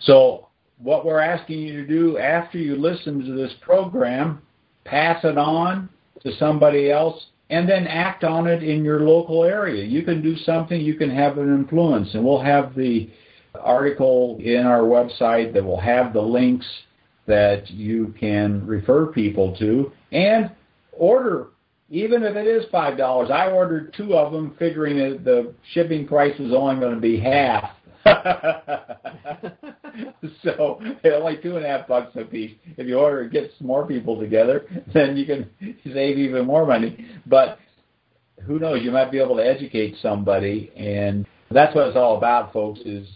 So 0.00 0.48
what 0.78 1.04
we're 1.04 1.20
asking 1.20 1.60
you 1.60 1.76
to 1.82 1.86
do 1.86 2.16
after 2.16 2.56
you 2.56 2.76
listen 2.76 3.24
to 3.26 3.34
this 3.34 3.52
program, 3.60 4.40
pass 4.84 5.22
it 5.22 5.36
on 5.36 5.90
to 6.22 6.34
somebody 6.38 6.90
else 6.90 7.26
and 7.50 7.68
then 7.68 7.86
act 7.86 8.24
on 8.24 8.46
it 8.46 8.62
in 8.62 8.82
your 8.82 9.00
local 9.00 9.44
area. 9.44 9.84
You 9.84 10.02
can 10.02 10.22
do 10.22 10.34
something, 10.34 10.80
you 10.80 10.94
can 10.94 11.10
have 11.10 11.36
an 11.36 11.54
influence, 11.54 12.14
and 12.14 12.24
we'll 12.24 12.40
have 12.40 12.74
the 12.74 13.10
article 13.60 14.38
in 14.42 14.64
our 14.64 14.80
website 14.80 15.52
that 15.52 15.62
will 15.62 15.80
have 15.80 16.14
the 16.14 16.22
links 16.22 16.66
that 17.26 17.70
you 17.70 18.14
can 18.18 18.66
refer 18.66 19.06
people 19.06 19.54
to 19.56 19.92
and 20.10 20.50
order 20.92 21.48
even 21.92 22.24
if 22.24 22.34
it 22.34 22.48
is 22.48 22.64
five 22.72 22.98
dollars 22.98 23.30
i 23.30 23.48
ordered 23.48 23.94
two 23.96 24.16
of 24.16 24.32
them 24.32 24.56
figuring 24.58 24.98
that 24.98 25.24
the 25.24 25.54
shipping 25.72 26.06
price 26.06 26.36
was 26.40 26.52
only 26.52 26.80
going 26.80 26.94
to 26.94 27.00
be 27.00 27.20
half 27.20 27.70
so 28.04 28.14
it's 30.80 31.04
only 31.04 31.36
two 31.40 31.56
and 31.56 31.64
a 31.64 31.68
half 31.68 31.86
bucks 31.86 32.16
a 32.16 32.24
piece. 32.24 32.56
If 32.76 32.88
you 32.88 32.98
order, 32.98 33.28
get 33.28 33.52
some 33.58 33.68
more 33.68 33.86
people 33.86 34.18
together, 34.18 34.66
then 34.94 35.16
you 35.16 35.24
can 35.24 35.48
save 35.84 36.18
even 36.18 36.44
more 36.44 36.66
money. 36.66 37.06
But 37.26 37.58
who 38.44 38.58
knows? 38.58 38.82
You 38.82 38.90
might 38.90 39.12
be 39.12 39.20
able 39.20 39.36
to 39.36 39.46
educate 39.46 39.94
somebody, 40.02 40.72
and 40.76 41.26
that's 41.50 41.76
what 41.76 41.86
it's 41.88 41.96
all 41.96 42.16
about, 42.16 42.52
folks. 42.52 42.80
Is 42.80 43.06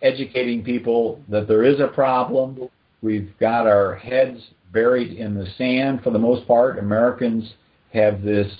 educating 0.00 0.64
people 0.64 1.20
that 1.28 1.46
there 1.46 1.64
is 1.64 1.80
a 1.80 1.88
problem. 1.88 2.70
We've 3.02 3.34
got 3.38 3.66
our 3.66 3.96
heads 3.96 4.40
buried 4.72 5.18
in 5.18 5.34
the 5.34 5.46
sand 5.58 6.00
for 6.02 6.10
the 6.10 6.18
most 6.18 6.46
part. 6.46 6.78
Americans 6.78 7.52
have 7.92 8.22
this 8.22 8.52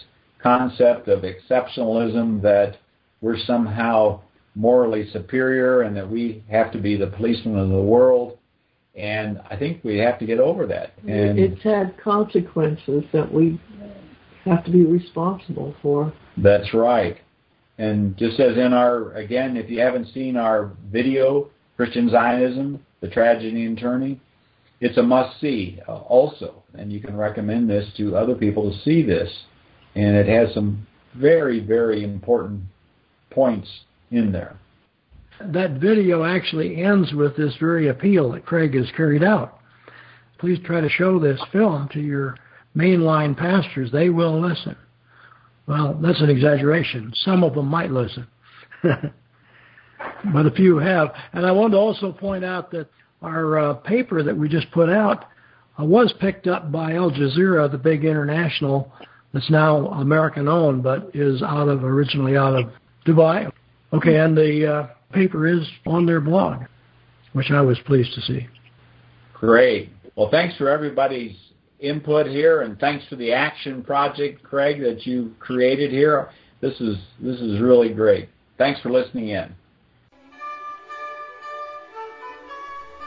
concept 0.43 1.09
of 1.09 1.23
exceptionalism 1.23 2.43
that 2.43 2.79
we're 3.21 3.39
somehow 3.39 4.21
morally 4.55 5.09
superior 5.11 5.83
and 5.83 5.97
that 5.97 6.09
we 6.09 6.43
have 6.51 6.73
to 6.73 6.79
be 6.79 6.97
the 6.97 7.07
policeman 7.07 7.59
of 7.59 7.69
the 7.69 7.81
world. 7.81 8.39
And 8.95 9.41
I 9.49 9.57
think 9.57 9.85
we 9.85 9.99
have 9.99 10.19
to 10.19 10.27
get 10.27 10.41
over 10.41 10.67
that. 10.67 10.95
And 11.07 11.39
it's 11.39 11.63
had 11.63 11.97
consequences 12.03 13.05
that 13.13 13.33
we 13.33 13.61
have 14.45 14.65
to 14.65 14.71
be 14.71 14.85
responsible 14.85 15.75
for. 15.81 16.13
That's 16.37 16.75
right. 16.75 17.19
And 17.79 18.17
just 18.17 18.41
as 18.41 18.57
in 18.57 18.73
our, 18.73 19.13
again, 19.13 19.57
if 19.57 19.71
you 19.71 19.81
haven't 19.81 20.09
seen 20.13 20.37
our 20.37 20.73
video, 20.91 21.49
Christian 21.77 22.11
Zionism, 22.11 22.85
The 23.01 23.09
Tragedy 23.09 23.65
and 23.65 23.79
Turning, 23.79 24.21
it's 24.81 24.97
a 24.97 25.03
must 25.03 25.41
see 25.41 25.79
uh, 25.89 25.97
also. 25.97 26.63
And 26.75 26.93
you 26.93 27.01
can 27.01 27.17
recommend 27.17 27.69
this 27.69 27.89
to 27.99 28.17
other 28.17 28.35
people 28.35 28.71
to 28.71 28.79
see 28.81 29.03
this. 29.03 29.31
And 29.95 30.17
it 30.17 30.27
has 30.27 30.55
some 30.55 30.87
very, 31.15 31.61
very 31.61 32.03
important 32.03 32.63
points 33.31 33.69
in 34.11 34.33
there. 34.33 34.57
That 35.41 35.73
video 35.73 36.25
actually 36.25 36.83
ends 36.83 37.13
with 37.13 37.37
this 37.37 37.55
very 37.59 37.89
appeal 37.89 38.33
that 38.33 38.45
Craig 38.45 38.75
has 38.75 38.91
carried 38.97 39.23
out. 39.25 39.59
Please 40.39 40.59
try 40.65 40.81
to 40.81 40.89
show 40.89 41.19
this 41.19 41.41
film 41.53 41.89
to 41.93 42.01
your 42.01 42.37
mainline 42.77 43.37
pastors. 43.37 43.91
They 43.91 44.11
will 44.11 44.41
listen. 44.41 44.77
Well, 45.67 45.99
that's 46.03 46.21
an 46.21 46.31
exaggeration. 46.31 47.13
Some 47.15 47.45
of 47.45 47.55
them 47.55 47.69
might 47.69 47.91
listen. 47.91 48.27
but 48.83 50.47
a 50.47 50.51
few 50.51 50.79
have. 50.79 51.13
And 51.33 51.47
I 51.47 51.53
want 51.53 51.73
to 51.73 51.79
also 51.79 52.13
point 52.13 52.45
out 52.45 52.71
that 52.73 52.89
our 53.23 53.59
uh, 53.59 53.75
paper 53.75 54.23
that 54.23 54.37
we 54.37 54.49
just 54.49 54.71
put 54.71 54.89
out 54.89 55.27
uh, 55.79 55.85
was 55.85 56.13
picked 56.21 56.47
up 56.47 56.73
by 56.73 56.95
Al 56.95 57.11
Jazeera, 57.11 57.71
the 57.71 57.79
big 57.79 58.05
international 58.05 58.93
that's 59.33 59.51
now 59.51 59.87
American 59.89 60.49
owned, 60.49 60.83
but 60.83 61.11
is 61.15 61.43
out 61.43 61.69
of 61.69 61.85
originally 61.85 62.37
out 62.37 62.55
of 62.55 62.71
Dubai. 63.07 63.51
Okay, 63.93 64.17
and 64.17 64.37
the 64.37 64.73
uh, 64.73 64.87
paper 65.13 65.47
is 65.47 65.69
on 65.87 66.07
their 66.07 66.21
blog, 66.21 66.63
which 67.33 67.51
I 67.51 67.61
was 67.61 67.79
pleased 67.87 68.15
to 68.15 68.21
see. 68.23 68.47
Great. 69.35 69.91
Well, 70.17 70.31
thanks 70.31 70.57
for 70.57 70.69
everybody's 70.69 71.37
input 71.79 72.27
here, 72.27 72.63
and 72.63 72.79
thanks 72.79 73.07
for 73.09 73.17
the 73.17 73.33
action 73.33 73.83
project, 73.83 74.43
Craig, 74.43 74.81
that 74.83 75.07
you 75.07 75.35
created 75.39 75.91
here. 75.91 76.31
This 76.61 76.79
is 76.81 76.99
this 77.21 77.41
is 77.41 77.61
really 77.61 77.93
great. 77.93 78.29
Thanks 78.59 78.81
for 78.81 78.91
listening 78.91 79.29
in. 79.29 79.55